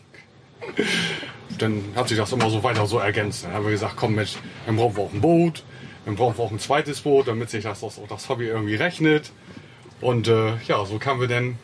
Dann 1.58 1.84
hat 1.96 2.08
sich 2.08 2.18
das 2.18 2.32
immer 2.32 2.50
so 2.50 2.64
weiter 2.64 2.86
so 2.86 2.98
ergänzt. 2.98 3.44
Dann 3.44 3.54
haben 3.54 3.66
wir 3.66 3.72
gesagt, 3.72 3.96
komm 3.98 4.16
Mensch, 4.16 4.38
dann 4.66 4.78
brauchen 4.78 4.96
wir 4.96 5.04
auch 5.04 5.14
ein 5.14 5.22
Boot. 5.22 5.64
Dann 6.06 6.16
brauchen 6.16 6.38
wir 6.38 6.46
auch 6.46 6.52
ein 6.52 6.60
zweites 6.60 7.02
Boot, 7.02 7.28
damit 7.28 7.50
sich 7.50 7.66
das 7.66 7.84
auch 7.84 7.94
das 8.08 8.30
Hobby 8.30 8.46
irgendwie 8.46 8.76
rechnet. 8.76 9.32
Und 10.00 10.30
äh, 10.30 10.56
ja, 10.66 10.86
so 10.86 10.98
kamen 10.98 11.20
wir 11.20 11.28
dann 11.28 11.58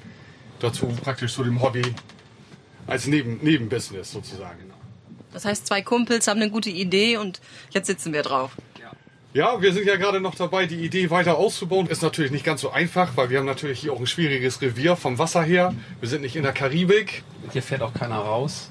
dazu 0.60 0.88
praktisch 0.88 1.34
zu 1.34 1.44
dem 1.44 1.62
Hobby 1.62 1.84
als 2.88 3.08
Neben 3.08 3.40
Nebenbusiness 3.42 4.12
sozusagen. 4.12 4.72
Das 5.34 5.44
heißt, 5.46 5.68
zwei 5.68 5.82
Kumpels 5.82 6.28
haben 6.28 6.42
eine 6.42 6.50
gute 6.50 6.70
Idee 6.70 7.18
und 7.18 7.42
jetzt 7.72 7.88
sitzen 7.88 8.14
wir 8.14 8.22
drauf. 8.24 8.52
Ja, 9.34 9.62
wir 9.62 9.74
sind 9.74 9.86
ja 9.86 9.98
gerade 9.98 10.22
noch 10.22 10.36
dabei, 10.36 10.66
die 10.66 10.78
Idee 10.78 11.10
weiter 11.10 11.36
auszubauen. 11.36 11.88
Ist 11.88 12.02
natürlich 12.02 12.32
nicht 12.32 12.46
ganz 12.46 12.62
so 12.62 12.72
einfach, 12.72 13.18
weil 13.18 13.30
wir 13.30 13.40
haben 13.40 13.46
natürlich 13.46 13.82
hier 13.82 13.92
auch 13.92 14.00
ein 14.00 14.08
schwieriges 14.08 14.62
Revier 14.62 14.96
vom 14.96 15.18
Wasser 15.20 15.44
her. 15.44 15.74
Wir 16.00 16.08
sind 16.08 16.22
nicht 16.22 16.38
in 16.38 16.44
der 16.44 16.54
Karibik. 16.54 17.22
Hier 17.52 17.62
fährt 17.62 17.82
auch 17.82 17.94
keiner 17.94 18.16
raus. 18.16 18.70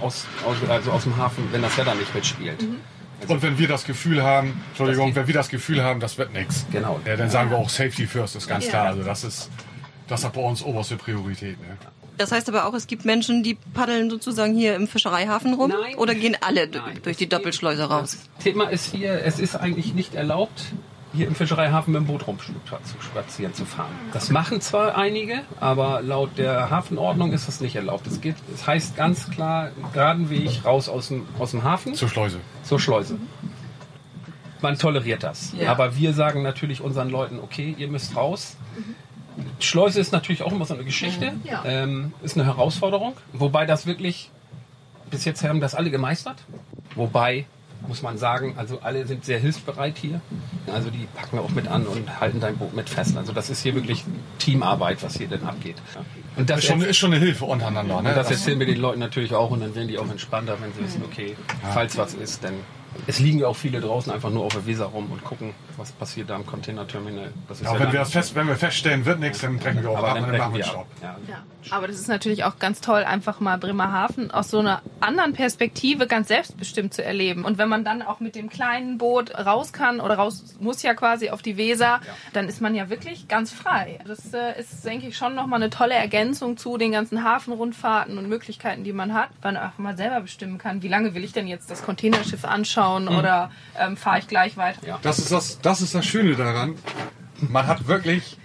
Aus, 0.00 0.24
aus, 0.46 0.56
also 0.70 0.90
aus 0.92 1.02
dem 1.02 1.18
Hafen, 1.18 1.46
wenn 1.52 1.60
das 1.60 1.76
Wetter 1.76 1.94
nicht 1.96 2.14
mitspielt. 2.14 2.64
Und 3.28 3.42
wenn 3.42 3.58
wir 3.58 3.68
das 3.68 3.84
Gefühl 3.84 4.22
haben, 4.22 4.58
Entschuldigung, 4.68 5.14
wenn 5.14 5.26
wir 5.26 5.34
das 5.34 5.50
Gefühl 5.50 5.82
haben, 5.84 6.00
das 6.00 6.16
wird 6.16 6.32
nichts. 6.32 6.64
Genau. 6.72 6.98
Ja, 7.04 7.16
dann 7.16 7.28
sagen 7.28 7.50
wir 7.50 7.58
auch 7.58 7.68
Safety 7.68 8.06
First, 8.06 8.36
ist 8.36 8.48
ganz 8.48 8.64
Ja. 8.64 8.70
klar. 8.70 8.86
Also 8.86 9.02
das 9.02 9.22
ist, 9.22 9.50
das 10.10 10.24
hat 10.24 10.32
bei 10.32 10.40
uns 10.40 10.62
oberste 10.62 10.96
Priorität. 10.96 11.60
Ne? 11.60 11.76
Das 12.18 12.32
heißt 12.32 12.48
aber 12.48 12.66
auch, 12.66 12.74
es 12.74 12.86
gibt 12.86 13.04
Menschen, 13.04 13.42
die 13.42 13.54
paddeln 13.54 14.10
sozusagen 14.10 14.54
hier 14.54 14.74
im 14.74 14.88
Fischereihafen 14.88 15.54
rum 15.54 15.70
Nein. 15.70 15.96
oder 15.96 16.14
gehen 16.14 16.36
alle 16.40 16.68
Nein, 16.68 17.00
durch 17.02 17.16
die 17.16 17.28
Doppelschleuse 17.28 17.84
raus? 17.84 18.18
Das 18.36 18.44
Thema 18.44 18.68
ist 18.68 18.92
hier, 18.92 19.24
es 19.24 19.38
ist 19.38 19.56
eigentlich 19.56 19.94
nicht 19.94 20.14
erlaubt, 20.14 20.64
hier 21.12 21.26
im 21.26 21.34
Fischereihafen 21.34 21.92
mit 21.92 22.02
dem 22.02 22.06
Boot 22.06 22.26
rumspazieren 22.26 23.54
zu 23.54 23.64
fahren. 23.64 23.90
Das 24.12 24.30
machen 24.30 24.60
zwar 24.60 24.96
einige, 24.96 25.40
aber 25.60 26.02
laut 26.02 26.36
der 26.36 26.70
Hafenordnung 26.70 27.32
ist 27.32 27.48
das 27.48 27.60
nicht 27.60 27.74
erlaubt. 27.76 28.06
Es 28.06 28.20
geht, 28.20 28.36
es 28.54 28.66
heißt 28.66 28.96
ganz 28.96 29.30
klar, 29.30 29.70
geraden 29.92 30.28
Weg 30.28 30.64
raus 30.64 30.88
aus 30.88 31.08
dem, 31.08 31.26
aus 31.38 31.52
dem 31.52 31.64
Hafen 31.64 31.94
Zur 31.94 32.08
Schleuse. 32.08 32.40
zur 32.64 32.78
Schleuse. 32.78 33.18
Man 34.60 34.76
toleriert 34.76 35.22
das. 35.22 35.52
Ja. 35.58 35.70
Aber 35.70 35.96
wir 35.96 36.12
sagen 36.12 36.42
natürlich 36.42 36.82
unseren 36.82 37.08
Leuten, 37.08 37.38
okay, 37.40 37.74
ihr 37.78 37.88
müsst 37.88 38.14
raus. 38.14 38.56
Schleuse 39.58 40.00
ist 40.00 40.12
natürlich 40.12 40.42
auch 40.42 40.52
immer 40.52 40.64
so 40.64 40.74
eine 40.74 40.84
Geschichte. 40.84 41.32
Ja. 41.44 41.62
Ähm, 41.64 42.12
ist 42.22 42.36
eine 42.36 42.46
Herausforderung. 42.46 43.14
Wobei 43.32 43.66
das 43.66 43.86
wirklich, 43.86 44.30
bis 45.10 45.24
jetzt 45.24 45.42
haben 45.44 45.60
das 45.60 45.74
alle 45.74 45.90
gemeistert. 45.90 46.36
Wobei, 46.94 47.46
muss 47.86 48.02
man 48.02 48.18
sagen, 48.18 48.54
also 48.56 48.80
alle 48.80 49.06
sind 49.06 49.24
sehr 49.24 49.38
hilfsbereit 49.38 49.96
hier. 49.96 50.20
Also 50.72 50.90
die 50.90 51.06
packen 51.14 51.38
auch 51.38 51.50
mit 51.50 51.68
an 51.68 51.86
und 51.86 52.20
halten 52.20 52.40
dein 52.40 52.56
Boot 52.56 52.74
mit 52.74 52.88
fest. 52.90 53.16
Also 53.16 53.32
das 53.32 53.50
ist 53.50 53.62
hier 53.62 53.74
wirklich 53.74 54.04
Teamarbeit, 54.38 55.02
was 55.02 55.16
hier 55.16 55.28
denn 55.28 55.44
abgeht. 55.44 55.76
Und 56.36 56.50
das 56.50 56.60
Ist 56.60 56.66
schon, 56.66 56.82
ist 56.82 56.96
schon 56.96 57.12
eine 57.12 57.24
Hilfe 57.24 57.44
untereinander. 57.44 58.02
Ne? 58.02 58.10
und 58.10 58.16
das 58.16 58.30
erzählen 58.30 58.58
wir 58.58 58.66
den 58.66 58.80
Leuten 58.80 59.00
natürlich 59.00 59.34
auch 59.34 59.50
und 59.50 59.60
dann 59.60 59.74
werden 59.74 59.88
die 59.88 59.98
auch 59.98 60.10
entspannter, 60.10 60.58
wenn 60.60 60.72
sie 60.72 60.82
wissen, 60.82 61.02
okay, 61.04 61.36
falls 61.72 61.96
was 61.96 62.14
ist, 62.14 62.44
dann 62.44 62.54
es 63.06 63.18
liegen 63.20 63.38
ja 63.38 63.46
auch 63.46 63.56
viele 63.56 63.80
draußen 63.80 64.12
einfach 64.12 64.30
nur 64.30 64.44
auf 64.44 64.52
der 64.52 64.66
Weser 64.66 64.86
rum 64.86 65.10
und 65.10 65.24
gucken, 65.24 65.54
was 65.76 65.92
passiert 65.92 66.28
da 66.28 66.36
im 66.36 66.44
Containerterminal. 66.44 67.32
Das 67.48 67.60
ja, 67.60 67.78
wenn, 67.78 67.92
wir 67.92 68.04
fest, 68.04 68.34
wenn 68.34 68.48
wir 68.48 68.56
feststellen, 68.56 69.04
wird 69.04 69.20
nichts, 69.20 69.40
dann 69.40 69.58
brechen 69.58 69.82
wir 69.82 69.90
auch 69.90 70.02
ab 70.02 70.14
dann 70.14 70.24
und 70.24 70.30
dann 70.30 70.38
machen 70.38 70.54
wir. 70.54 70.64
Stopp. 70.64 70.86
Ja. 71.02 71.16
Ja, 71.28 71.44
aber 71.70 71.86
das 71.86 71.96
ist 71.96 72.08
natürlich 72.08 72.44
auch 72.44 72.58
ganz 72.58 72.80
toll, 72.80 73.04
einfach 73.04 73.40
mal 73.40 73.58
Bremerhaven 73.58 74.30
aus 74.30 74.50
so 74.50 74.58
einer 74.58 74.82
anderen 74.98 75.34
Perspektive 75.34 76.06
ganz 76.06 76.28
selbstbestimmt 76.28 76.92
zu 76.92 77.04
erleben. 77.04 77.44
Und 77.44 77.58
wenn 77.58 77.68
man 77.68 77.84
dann 77.84 78.02
auch 78.02 78.20
mit 78.20 78.34
dem 78.34 78.48
kleinen 78.48 78.98
Boot 78.98 79.34
raus 79.34 79.72
kann 79.72 80.00
oder 80.00 80.14
raus 80.14 80.56
muss 80.58 80.82
ja 80.82 80.94
quasi 80.94 81.30
auf 81.30 81.42
die 81.42 81.56
Weser, 81.56 82.00
dann 82.32 82.48
ist 82.48 82.60
man 82.60 82.74
ja 82.74 82.90
wirklich 82.90 83.28
ganz 83.28 83.52
frei. 83.52 84.00
Das 84.06 84.32
äh, 84.34 84.58
ist, 84.58 84.84
denke 84.84 85.08
ich, 85.08 85.16
schon 85.16 85.34
nochmal 85.34 85.62
eine 85.62 85.70
tolle 85.70 85.94
Ergänzung 85.94 86.56
zu 86.56 86.76
den 86.76 86.92
ganzen 86.92 87.22
Hafenrundfahrten 87.22 88.18
und 88.18 88.28
Möglichkeiten, 88.28 88.82
die 88.82 88.92
man 88.92 89.14
hat, 89.14 89.30
weil 89.42 89.52
man 89.52 89.62
einfach 89.62 89.78
mal 89.78 89.96
selber 89.96 90.20
bestimmen 90.20 90.58
kann, 90.58 90.82
wie 90.82 90.88
lange 90.88 91.14
will 91.14 91.24
ich 91.24 91.32
denn 91.32 91.46
jetzt 91.46 91.70
das 91.70 91.82
Containerschiff 91.82 92.44
anschauen 92.44 92.79
oder 92.88 93.50
ähm, 93.78 93.96
fahre 93.96 94.18
ich 94.18 94.28
gleich 94.28 94.56
weiter. 94.56 94.86
Ja. 94.86 94.98
Das 95.02 95.18
ist 95.18 95.32
das, 95.32 95.60
das 95.60 95.80
ist 95.80 95.94
das 95.94 96.04
Schöne 96.06 96.34
daran. 96.36 96.74
Man 97.40 97.66
hat 97.66 97.86
wirklich 97.86 98.36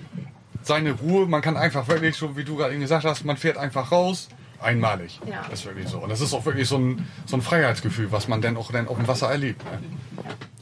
seine 0.61 0.91
Ruhe. 0.91 1.27
Man 1.27 1.41
kann 1.41 1.57
einfach 1.57 1.87
wirklich, 1.87 2.15
so 2.15 2.35
wie 2.37 2.43
du 2.43 2.55
gerade 2.55 2.71
eben 2.73 2.81
gesagt 2.81 3.05
hast, 3.05 3.23
man 3.25 3.37
fährt 3.37 3.57
einfach 3.57 3.91
raus. 3.91 4.29
Einmalig. 4.61 5.19
Ja. 5.29 5.45
Das 5.49 5.59
ist 5.59 5.65
wirklich 5.65 5.87
so. 5.87 5.99
Und 5.99 6.09
das 6.09 6.21
ist 6.21 6.33
auch 6.33 6.45
wirklich 6.45 6.67
so 6.67 6.77
ein, 6.77 7.07
so 7.25 7.35
ein 7.35 7.41
Freiheitsgefühl, 7.41 8.11
was 8.11 8.27
man 8.27 8.41
dann 8.41 8.57
auch 8.57 8.71
dann 8.71 8.87
auf 8.87 8.97
dem 8.97 9.07
Wasser 9.07 9.29
erlebt. 9.29 9.63
Ne? 9.65 9.79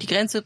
Die 0.01 0.07
Grenze 0.07 0.43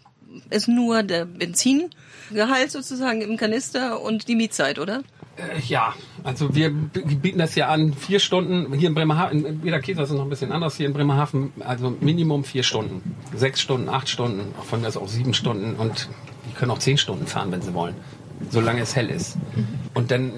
ist 0.49 0.67
nur 0.67 1.01
der 1.03 1.25
Benzingehalt 1.25 2.71
sozusagen 2.71 3.21
im 3.21 3.37
Kanister 3.37 4.01
und 4.01 4.27
die 4.27 4.35
Mietzeit, 4.35 4.79
oder? 4.79 5.01
Äh, 5.37 5.59
Ja, 5.65 5.95
also 6.27 6.53
wir 6.53 6.71
bieten 6.71 7.39
das 7.39 7.55
ja 7.55 7.69
an, 7.69 7.93
vier 7.93 8.19
Stunden, 8.19 8.73
hier 8.73 8.89
in 8.89 8.95
Bremerhaven, 8.95 9.45
in 9.45 9.61
Bederkesa 9.61 10.03
ist 10.03 10.09
es 10.09 10.15
noch 10.15 10.23
ein 10.23 10.29
bisschen 10.29 10.51
anders, 10.51 10.75
hier 10.75 10.85
in 10.85 10.91
Bremerhaven, 10.91 11.53
also 11.61 11.95
Minimum 12.01 12.43
vier 12.43 12.63
Stunden. 12.63 13.15
Sechs 13.33 13.61
Stunden, 13.61 13.87
acht 13.87 14.09
Stunden, 14.09 14.53
von 14.65 14.81
mir 14.81 14.87
aus 14.87 14.97
auch 14.97 15.07
sieben 15.07 15.33
Stunden 15.33 15.75
und 15.75 16.09
die 16.45 16.53
können 16.53 16.71
auch 16.71 16.79
zehn 16.79 16.97
Stunden 16.97 17.27
fahren, 17.27 17.49
wenn 17.53 17.61
sie 17.61 17.73
wollen, 17.73 17.95
solange 18.49 18.81
es 18.81 18.93
hell 18.93 19.09
ist. 19.09 19.37
Und 19.93 20.11
dann 20.11 20.33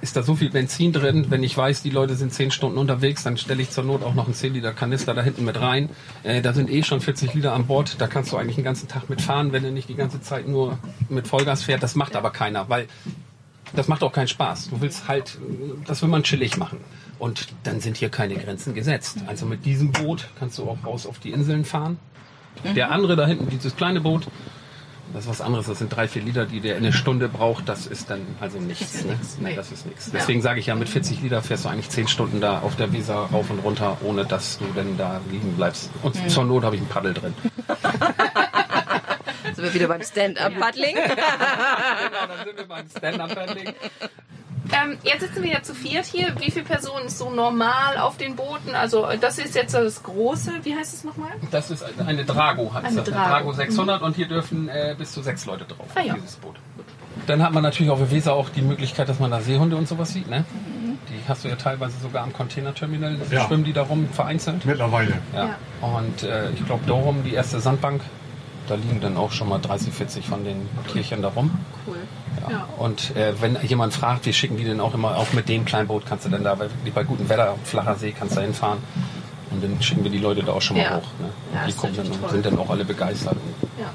ist 0.00 0.16
da 0.16 0.22
so 0.22 0.36
viel 0.36 0.48
Benzin 0.48 0.94
drin, 0.94 1.26
wenn 1.28 1.42
ich 1.42 1.54
weiß, 1.54 1.82
die 1.82 1.90
Leute 1.90 2.14
sind 2.14 2.32
zehn 2.32 2.50
Stunden 2.50 2.78
unterwegs, 2.78 3.22
dann 3.22 3.36
stelle 3.36 3.60
ich 3.60 3.68
zur 3.68 3.84
Not 3.84 4.02
auch 4.02 4.14
noch 4.14 4.24
einen 4.24 4.32
10 4.32 4.54
Liter 4.54 4.72
Kanister 4.72 5.12
da 5.12 5.20
hinten 5.20 5.44
mit 5.44 5.60
rein. 5.60 5.90
Äh, 6.22 6.40
da 6.40 6.54
sind 6.54 6.70
eh 6.70 6.82
schon 6.82 7.02
40 7.02 7.34
Liter 7.34 7.52
an 7.52 7.66
Bord, 7.66 7.96
da 7.98 8.06
kannst 8.06 8.32
du 8.32 8.38
eigentlich 8.38 8.56
den 8.56 8.64
ganzen 8.64 8.88
Tag 8.88 9.10
mitfahren, 9.10 9.52
wenn 9.52 9.64
du 9.64 9.70
nicht 9.70 9.90
die 9.90 9.96
ganze 9.96 10.22
Zeit 10.22 10.48
nur 10.48 10.78
mit 11.10 11.28
Vollgas 11.28 11.62
fährt. 11.62 11.82
Das 11.82 11.94
macht 11.94 12.16
aber 12.16 12.30
keiner, 12.30 12.70
weil 12.70 12.86
das 13.74 13.88
macht 13.88 14.02
auch 14.02 14.12
keinen 14.12 14.28
Spaß. 14.28 14.70
Du 14.70 14.80
willst 14.80 15.08
halt, 15.08 15.38
das 15.86 16.02
will 16.02 16.08
man 16.08 16.22
chillig 16.22 16.56
machen. 16.56 16.78
Und 17.18 17.48
dann 17.64 17.80
sind 17.80 17.96
hier 17.96 18.08
keine 18.08 18.34
Grenzen 18.34 18.74
gesetzt. 18.74 19.18
Also 19.26 19.46
mit 19.46 19.64
diesem 19.64 19.92
Boot 19.92 20.28
kannst 20.38 20.58
du 20.58 20.68
auch 20.68 20.78
raus 20.84 21.06
auf 21.06 21.18
die 21.18 21.30
Inseln 21.30 21.64
fahren. 21.64 21.98
Der 22.74 22.90
andere 22.90 23.16
da 23.16 23.26
hinten, 23.26 23.48
dieses 23.48 23.76
kleine 23.76 24.00
Boot, 24.00 24.26
das 25.12 25.24
ist 25.24 25.30
was 25.30 25.40
anderes. 25.40 25.66
Das 25.66 25.78
sind 25.78 25.94
drei, 25.94 26.06
vier 26.06 26.22
Liter, 26.22 26.46
die 26.46 26.60
der 26.60 26.76
in 26.76 26.84
eine 26.84 26.92
Stunde 26.92 27.28
braucht. 27.28 27.68
Das 27.68 27.86
ist 27.86 28.10
dann 28.10 28.20
also 28.40 28.58
nichts. 28.58 29.04
Ne? 29.04 29.18
Nee, 29.40 29.56
das 29.56 29.72
ist 29.72 29.86
nichts. 29.86 30.10
Deswegen 30.12 30.40
sage 30.40 30.60
ich 30.60 30.66
ja, 30.66 30.74
mit 30.74 30.88
40 30.88 31.22
Liter 31.22 31.42
fährst 31.42 31.64
du 31.64 31.68
eigentlich 31.68 31.90
10 31.90 32.08
Stunden 32.08 32.40
da 32.40 32.60
auf 32.60 32.76
der 32.76 32.92
Weser 32.92 33.14
rauf 33.14 33.50
und 33.50 33.58
runter, 33.60 33.98
ohne 34.02 34.24
dass 34.24 34.58
du 34.58 34.64
denn 34.76 34.96
da 34.96 35.20
liegen 35.30 35.56
bleibst. 35.56 35.90
Und 36.02 36.16
zur 36.30 36.44
Not 36.44 36.64
habe 36.64 36.76
ich 36.76 36.82
ein 36.82 36.88
Paddel 36.88 37.14
drin. 37.14 37.34
Sind 39.60 39.74
wir 39.74 39.74
wieder 39.74 39.88
beim 39.88 40.02
Stand-up-Paddling? 40.02 40.94
genau, 40.94 42.26
dann 42.28 42.46
sind 42.46 42.56
wir 42.56 42.66
beim 42.66 42.88
Stand-Up-Paddling. 42.88 43.74
Ähm, 44.72 44.98
jetzt 45.02 45.20
sitzen 45.20 45.42
wir 45.42 45.50
ja 45.50 45.62
zu 45.62 45.74
viert 45.74 46.06
hier. 46.06 46.32
Wie 46.38 46.50
viele 46.50 46.64
Personen 46.64 47.06
ist 47.06 47.18
so 47.18 47.30
normal 47.30 47.98
auf 47.98 48.16
den 48.16 48.36
Booten? 48.36 48.74
Also 48.74 49.06
das 49.20 49.38
ist 49.38 49.54
jetzt 49.54 49.74
das 49.74 50.02
große, 50.02 50.52
wie 50.62 50.74
heißt 50.76 50.94
es 50.94 51.04
nochmal? 51.04 51.30
Das 51.50 51.70
ist 51.70 51.84
eine 52.06 52.24
Drago, 52.24 52.72
heißt 52.72 52.86
Eine 52.86 52.96
das. 52.96 53.08
Eine 53.08 53.16
Drago. 53.16 53.30
Drago 53.30 53.52
600 53.52 54.02
und 54.02 54.16
hier 54.16 54.28
dürfen 54.28 54.68
äh, 54.68 54.94
bis 54.96 55.12
zu 55.12 55.22
sechs 55.22 55.44
Leute 55.44 55.64
drauf, 55.64 55.88
Ah 55.94 56.00
ja. 56.02 56.14
dieses 56.14 56.36
Boot. 56.36 56.56
Dann 57.26 57.42
hat 57.42 57.52
man 57.52 57.62
natürlich 57.62 57.90
auf 57.90 57.98
der 57.98 58.10
Weser 58.10 58.32
auch 58.34 58.48
die 58.48 58.62
Möglichkeit, 58.62 59.08
dass 59.08 59.18
man 59.18 59.30
da 59.30 59.40
Seehunde 59.40 59.76
und 59.76 59.88
sowas 59.88 60.12
sieht. 60.12 60.28
Ne? 60.30 60.44
Die 61.08 61.28
hast 61.28 61.44
du 61.44 61.48
ja 61.48 61.56
teilweise 61.56 61.98
sogar 62.00 62.22
am 62.22 62.32
Containerterminal. 62.32 63.18
Ja. 63.30 63.46
Schwimmen 63.46 63.64
die 63.64 63.72
da 63.72 63.82
rum, 63.82 64.08
vereinzelt. 64.12 64.64
Mittlerweile. 64.64 65.14
Ja. 65.34 65.56
Und 65.80 66.22
äh, 66.22 66.50
ich 66.50 66.64
glaube, 66.64 66.86
darum 66.86 67.24
die 67.24 67.34
erste 67.34 67.60
Sandbank, 67.60 68.02
da 68.70 68.76
liegen 68.76 69.00
dann 69.00 69.16
auch 69.16 69.32
schon 69.32 69.48
mal 69.48 69.58
30, 69.58 69.92
40 69.92 70.26
von 70.26 70.44
den 70.44 70.68
Tierchen 70.92 71.22
da 71.22 71.28
rum. 71.28 71.50
Cool. 71.86 71.96
Ja. 72.42 72.50
Ja. 72.50 72.68
Und 72.78 73.14
äh, 73.16 73.32
wenn 73.40 73.58
jemand 73.62 73.92
fragt, 73.94 74.26
wir 74.26 74.32
schicken 74.32 74.56
die 74.56 74.64
denn 74.64 74.80
auch 74.80 74.94
immer, 74.94 75.16
auch 75.16 75.32
mit 75.32 75.48
dem 75.48 75.64
kleinen 75.64 75.88
Boot 75.88 76.06
kannst 76.06 76.24
du 76.26 76.30
dann 76.30 76.44
da, 76.44 76.58
weil 76.58 76.70
bei 76.94 77.02
gutem 77.04 77.28
Wetter, 77.28 77.56
flacher 77.64 77.96
See, 77.96 78.12
kannst 78.12 78.34
du 78.36 78.40
da 78.40 78.42
hinfahren. 78.46 78.78
Und 79.50 79.64
dann 79.64 79.82
schicken 79.82 80.04
wir 80.04 80.10
die 80.10 80.18
Leute 80.18 80.42
da 80.44 80.52
auch 80.52 80.62
schon 80.62 80.76
mal 80.76 80.84
Ja. 80.84 80.96
hoch. 80.96 81.08
Ne? 81.18 81.30
Ja, 81.54 81.66
die 81.66 81.72
gucken 81.72 81.96
dann 81.96 82.06
und 82.06 82.30
sind 82.30 82.46
dann 82.46 82.58
auch 82.58 82.70
alle 82.70 82.84
begeistert. 82.84 83.36
Ja. 83.78 83.90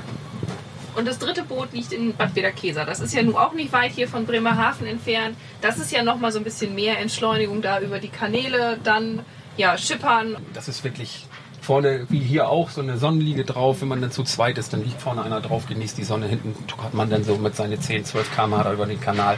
Und 0.96 1.08
das 1.08 1.18
dritte 1.20 1.44
Boot 1.44 1.74
liegt 1.74 1.92
in 1.94 2.14
Bad 2.16 2.36
Wederkesa. 2.36 2.86
Das 2.86 3.00
ist 3.00 3.14
ja 3.14 3.22
nun 3.24 3.36
auch 3.36 3.54
nicht 3.54 3.72
weit 3.74 3.92
hier 3.92 4.08
von 4.08 4.26
Bremerhaven 4.26 4.88
entfernt. 4.88 5.36
Das 5.62 5.78
ist 5.78 5.92
ja 5.92 6.04
nochmal 6.04 6.32
so 6.32 6.40
ein 6.40 6.44
bisschen 6.44 6.74
mehr 6.76 7.00
Entschleunigung 7.00 7.62
da 7.62 7.80
über 7.80 8.00
die 8.00 8.08
Kanäle, 8.10 8.78
dann 8.84 9.22
ja 9.58 9.78
schippern. 9.78 10.36
Das 10.54 10.68
ist 10.68 10.84
wirklich 10.84 11.26
vorne, 11.66 12.06
wie 12.10 12.20
hier 12.20 12.50
auch, 12.50 12.70
so 12.70 12.82
eine 12.82 12.98
Sonnenliege 12.98 13.44
drauf. 13.44 13.82
Wenn 13.82 13.90
man 13.90 14.02
dann 14.02 14.12
zu 14.12 14.24
zweit 14.24 14.58
ist, 14.58 14.72
dann 14.74 14.84
liegt 14.84 15.02
vorne 15.02 15.24
einer 15.24 15.42
drauf, 15.42 15.66
genießt 15.68 15.98
die 15.98 16.04
Sonne. 16.04 16.28
Hinten 16.28 16.56
hat 16.82 16.94
man 16.94 17.10
dann 17.10 17.24
so 17.24 17.36
mit 17.36 17.56
seine 17.56 17.80
10, 17.80 18.06
12 18.06 18.34
km 18.36 18.52
da 18.64 18.72
über 18.74 18.86
den 18.86 19.02
Kanal 19.02 19.38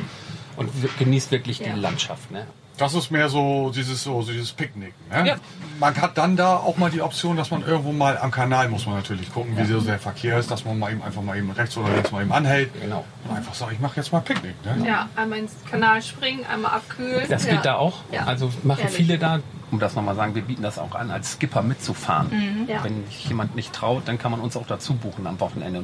und 0.57 0.69
genießt 0.99 1.31
wirklich 1.31 1.59
Ja. 1.59 1.73
die 1.73 1.79
Landschaft. 1.79 2.29
Ne? 2.31 2.45
Das 2.77 2.93
ist 2.93 3.09
mehr 3.09 3.27
so 3.27 3.71
dieses, 3.73 4.03
so, 4.03 4.21
dieses 4.21 4.51
Picknick. 4.51 4.93
Ne? 5.09 5.29
Ja. 5.29 5.35
Man 5.79 5.99
hat 5.99 6.15
dann 6.17 6.35
da 6.35 6.57
auch 6.57 6.77
mal 6.77 6.91
die 6.91 7.01
Option, 7.01 7.35
dass 7.35 7.49
man 7.49 7.65
irgendwo 7.65 7.91
mal 7.91 8.19
am 8.19 8.29
Kanal 8.29 8.69
muss 8.69 8.85
man 8.85 8.95
natürlich 8.97 9.33
gucken, 9.33 9.57
wie 9.57 9.65
so 9.65 9.81
der 9.81 9.97
Verkehr 9.97 10.37
ist, 10.37 10.51
dass 10.51 10.63
man 10.63 10.77
mal 10.77 10.91
eben 10.91 11.01
einfach 11.01 11.23
mal 11.23 11.35
eben 11.37 11.49
rechts 11.49 11.75
oder 11.75 11.89
links 11.91 12.11
mal 12.11 12.21
eben 12.21 12.31
anhält. 12.31 12.69
Genau. 12.79 13.03
Und 13.27 13.35
einfach 13.35 13.55
sagt, 13.55 13.71
ich 13.71 13.79
mache 13.79 13.95
jetzt 13.95 14.11
mal 14.11 14.19
Picknick. 14.19 14.53
Ne? 14.63 14.87
Ja, 14.87 15.09
einmal 15.15 15.39
ins 15.39 15.53
Kanal 15.69 16.03
springen, 16.03 16.45
einmal 16.45 16.73
abkühlen. 16.73 17.25
Das 17.27 17.45
ja. 17.45 17.53
geht 17.53 17.65
da 17.65 17.75
auch. 17.77 17.95
Ja. 18.11 18.25
Also 18.25 18.51
machen 18.61 18.81
Ehrlich. 18.81 18.95
viele 18.95 19.17
da, 19.17 19.39
um 19.71 19.79
das 19.79 19.95
nochmal 19.95 20.15
sagen, 20.15 20.35
wir 20.35 20.43
bieten 20.43 20.63
das 20.63 20.79
auch 20.79 20.95
an, 20.95 21.11
als 21.11 21.33
Skipper 21.33 21.61
mitzufahren. 21.61 22.29
Mhm. 22.29 22.69
Ja. 22.69 22.83
Wenn 22.83 23.05
sich 23.07 23.27
jemand 23.27 23.55
nicht 23.55 23.73
traut, 23.73 24.07
dann 24.07 24.17
kann 24.17 24.31
man 24.31 24.39
uns 24.39 24.55
auch 24.55 24.67
dazu 24.67 24.93
buchen 24.93 25.27
am 25.27 25.39
Wochenende. 25.39 25.83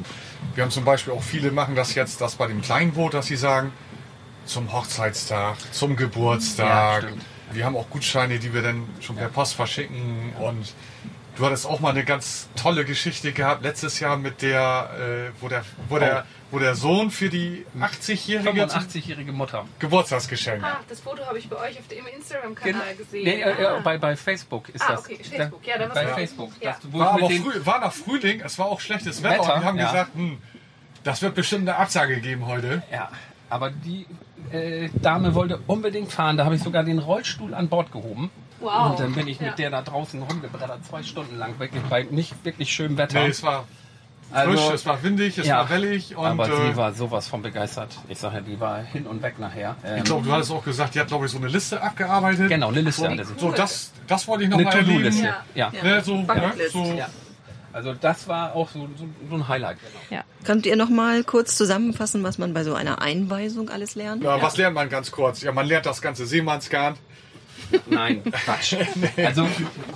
Wir 0.54 0.64
haben 0.64 0.70
zum 0.70 0.84
Beispiel 0.84 1.12
auch 1.12 1.22
viele 1.22 1.50
machen 1.50 1.74
das 1.74 1.94
jetzt, 1.94 2.20
das 2.20 2.36
bei 2.36 2.46
dem 2.46 2.62
kleinen 2.62 2.92
Boot, 2.92 3.14
dass 3.14 3.26
sie 3.26 3.36
sagen, 3.36 3.72
zum 4.46 4.72
Hochzeitstag, 4.72 5.56
zum 5.72 5.96
Geburtstag. 5.96 7.04
Ja, 7.04 7.08
wir 7.52 7.64
haben 7.64 7.76
auch 7.76 7.88
Gutscheine, 7.90 8.38
die 8.38 8.52
wir 8.52 8.62
dann 8.62 8.86
schon 9.00 9.16
per 9.16 9.28
Post 9.28 9.54
verschicken 9.54 10.32
und 10.40 10.74
du 11.36 11.44
hattest 11.44 11.66
auch 11.66 11.80
mal 11.80 11.90
eine 11.90 12.04
ganz 12.04 12.48
tolle 12.56 12.84
Geschichte 12.84 13.32
gehabt 13.32 13.62
letztes 13.62 14.00
Jahr 14.00 14.16
mit 14.16 14.42
der, 14.42 14.90
äh, 14.98 15.42
wo 15.42 15.48
der, 15.48 15.64
wo 15.88 15.98
der, 15.98 16.26
wo 16.50 16.58
der 16.58 16.74
Sohn 16.74 17.10
für 17.10 17.28
die 17.28 17.66
80-jährige 17.78 18.64
85-jährige 18.64 19.32
Mutter. 19.32 19.66
Geburtstagsgeschenk. 19.78 20.62
Ah, 20.62 20.80
das 20.88 21.00
Foto 21.00 21.24
habe 21.26 21.38
ich 21.38 21.48
bei 21.48 21.56
euch 21.56 21.78
auf 21.78 21.88
dem 21.88 22.06
Instagram-Kanal 22.06 22.94
gesehen. 22.96 23.24
Nee, 23.24 23.40
äh, 23.40 23.44
ah. 23.44 23.78
äh, 23.78 23.80
bei, 23.82 23.98
bei 23.98 24.16
Facebook 24.16 24.68
ist 24.68 24.82
Ah, 24.82 24.92
das. 24.92 25.00
okay, 25.04 25.18
Facebook. 25.22 25.66
Ja, 25.66 25.78
da 25.78 25.86
bei. 25.88 26.06
Facebook. 26.08 26.52
Ja. 26.60 26.76
Das, 26.80 26.92
wo 26.92 26.98
War 26.98 27.10
aber 27.14 27.30
früh, 27.30 27.66
war 27.66 27.80
nach 27.80 27.92
Frühling, 27.92 28.40
es 28.40 28.58
war 28.58 28.66
auch 28.66 28.80
schlechtes 28.80 29.22
Wetter, 29.22 29.40
Wetter, 29.40 29.54
und 29.54 29.60
wir 29.60 29.66
haben 29.66 29.78
ja. 29.78 29.86
gesagt, 29.90 30.14
hm, 30.14 30.38
das 31.02 31.22
wird 31.22 31.34
bestimmt 31.34 31.68
eine 31.68 31.78
Absage 31.78 32.20
geben 32.20 32.46
heute. 32.46 32.82
Ja, 32.90 33.10
aber 33.50 33.70
die 33.70 34.06
äh, 34.50 34.88
Dame 35.00 35.34
wollte 35.34 35.60
unbedingt 35.66 36.12
fahren. 36.12 36.36
Da 36.36 36.44
habe 36.44 36.54
ich 36.54 36.62
sogar 36.62 36.84
den 36.84 36.98
Rollstuhl 36.98 37.54
an 37.54 37.68
Bord 37.68 37.92
gehoben. 37.92 38.30
Wow. 38.64 38.90
Und 38.90 39.00
dann 39.00 39.12
bin 39.12 39.28
ich 39.28 39.40
mit 39.40 39.50
Ja. 39.50 39.54
der 39.54 39.70
da 39.70 39.82
draußen 39.82 40.22
rumgebrettert, 40.22 40.84
zwei 40.86 41.02
Stunden 41.02 41.36
lang, 41.38 41.58
wirklich 41.58 41.82
bei 41.84 42.02
nicht 42.10 42.34
wirklich 42.44 42.72
schönem 42.72 42.96
Wetter. 42.98 43.22
Nee, 43.22 43.28
es 43.28 43.42
war 43.42 43.64
frisch, 44.32 44.60
Also- 44.60 44.72
es 44.72 44.86
war 44.86 45.02
windig, 45.02 45.38
es 45.38 45.46
Ja, 45.46 45.58
war 45.58 45.70
wellig 45.70 46.16
und 46.16 46.24
aber 46.26 46.48
äh, 46.48 46.70
sie 46.70 46.76
war 46.76 46.92
sowas 46.94 47.28
von 47.28 47.42
begeistert. 47.42 47.90
Ich 48.08 48.18
sage 48.18 48.36
ja, 48.36 48.40
die 48.40 48.58
war 48.58 48.82
hin 48.82 49.06
und 49.06 49.22
weg 49.22 49.38
nachher. 49.38 49.76
Ähm, 49.84 49.98
ich 49.98 50.04
glaube, 50.04 50.26
du 50.26 50.32
hattest 50.32 50.50
auch 50.50 50.64
gesagt, 50.64 50.94
die 50.94 51.00
hat 51.00 51.08
glaube 51.08 51.26
ich 51.26 51.32
so 51.32 51.38
eine 51.38 51.48
Liste 51.48 51.80
abgearbeitet. 51.80 52.48
genau, 52.48 52.68
eine 52.68 52.80
Liste 52.80 53.08
sie. 53.08 53.24
so 53.38 53.52
das, 53.52 53.92
das 54.06 54.26
wollte 54.26 54.44
ich 54.44 54.50
noch 54.50 54.56
Eine 54.56 54.64
mal 54.66 54.74
erleben. 54.74 54.92
To-Do-Liste. 55.12 55.34
Ja. 55.54 55.70
Ja. 55.72 56.00
So, 56.02 56.24
so, 56.72 56.84
ja. 56.94 57.08
Also 57.72 57.92
das 57.92 58.28
war 58.28 58.54
auch 58.54 58.68
so, 58.70 58.88
so, 58.96 59.08
so 59.28 59.34
ein 59.34 59.48
Highlight. 59.48 59.78
Genau. 59.80 60.20
Ja. 60.20 60.24
Könnt 60.44 60.64
ihr 60.64 60.76
noch 60.76 60.90
mal 60.90 61.24
kurz 61.24 61.56
zusammenfassen, 61.56 62.22
was 62.22 62.38
man 62.38 62.54
bei 62.54 62.62
so 62.62 62.72
einer 62.74 63.02
Einweisung 63.02 63.68
alles 63.68 63.96
lernt? 63.96 64.22
ja, 64.22 64.40
was 64.40 64.56
lernt 64.56 64.76
man 64.76 64.88
ganz 64.88 65.10
kurz? 65.10 65.42
Ja, 65.42 65.50
man 65.50 65.66
lernt 65.66 65.84
das 65.84 66.00
ganze 66.00 66.24
Seemannsgarn. 66.24 66.94
Nein, 67.86 68.22
Quatsch. 68.44 68.76
Also 69.16 69.46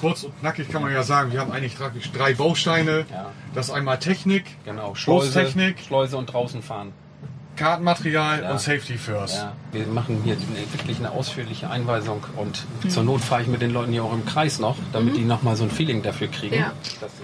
Kurz 0.00 0.24
und 0.24 0.38
knackig 0.40 0.68
kann 0.70 0.83
man 0.83 0.92
ja 0.92 1.02
sagen, 1.02 1.33
wir 1.33 1.40
haben 1.40 1.52
eigentlich 1.52 1.76
drei- 1.76 1.90
drei 2.16 2.35
Bausteine. 2.35 3.07
Ja. 3.11 3.31
Das 3.54 3.68
ist 3.68 3.74
einmal 3.74 3.98
Technik, 3.98 4.44
genau, 4.64 4.94
Schleuse, 4.94 5.46
Schleuse 5.87 6.16
und 6.16 6.26
draußen 6.26 6.62
fahren. 6.62 6.92
Kartenmaterial 7.59 8.42
Ja. 8.42 8.51
und 8.53 8.61
Safety 8.61 8.97
First. 8.97 9.37
Ja, 9.37 9.53
wir 9.73 9.87
machen 9.87 10.23
hier 10.25 10.35
eine, 10.35 10.73
wirklich 10.73 10.99
eine 10.99 11.11
ausführliche 11.11 11.68
Einweisung 11.71 12.23
und 12.37 12.64
zur 12.90 13.03
Not 13.03 13.21
fahre 13.21 13.42
ich 13.42 13.49
mit 13.49 13.61
den 13.61 13.73
Leuten 13.73 13.92
hier 13.92 14.05
auch 14.05 14.12
im 14.12 14.25
Kreis 14.25 14.59
noch, 14.59 14.77
damit 14.92 15.16
die 15.16 15.25
nochmal 15.25 15.57
so 15.57 15.64
ein 15.64 15.71
Feeling 15.71 16.03
dafür 16.03 16.29
kriegen. 16.29 16.55
Ja. 16.55 16.73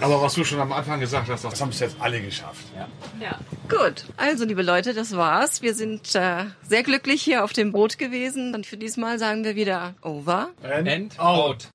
Aber 0.00 0.20
was 0.20 0.34
du 0.34 0.44
schon 0.44 0.60
am 0.60 0.72
Anfang 0.72 1.00
gesagt 1.00 1.28
hast, 1.30 1.44
das 1.44 1.60
haben 1.60 1.70
es 1.70 1.80
jetzt 1.80 1.96
alle 2.00 2.20
geschafft. 2.20 2.64
ja. 2.76 2.86
Ja. 3.20 3.38
Gut, 3.68 4.04
also 4.18 4.44
liebe 4.44 4.62
Leute, 4.62 4.92
das 4.92 5.16
war's. 5.16 5.62
Wir 5.62 5.74
sind 5.74 6.14
äh, 6.14 6.44
sehr 6.68 6.82
glücklich 6.82 7.22
hier 7.22 7.44
auf 7.44 7.52
dem 7.54 7.72
Boot 7.72 7.96
gewesen. 7.96 8.54
Und 8.54 8.66
für 8.66 8.76
diesmal 8.76 9.18
sagen 9.18 9.42
wir 9.44 9.56
wieder 9.56 9.94
over. 10.02 10.48
End 10.62 11.18
out. 11.18 11.68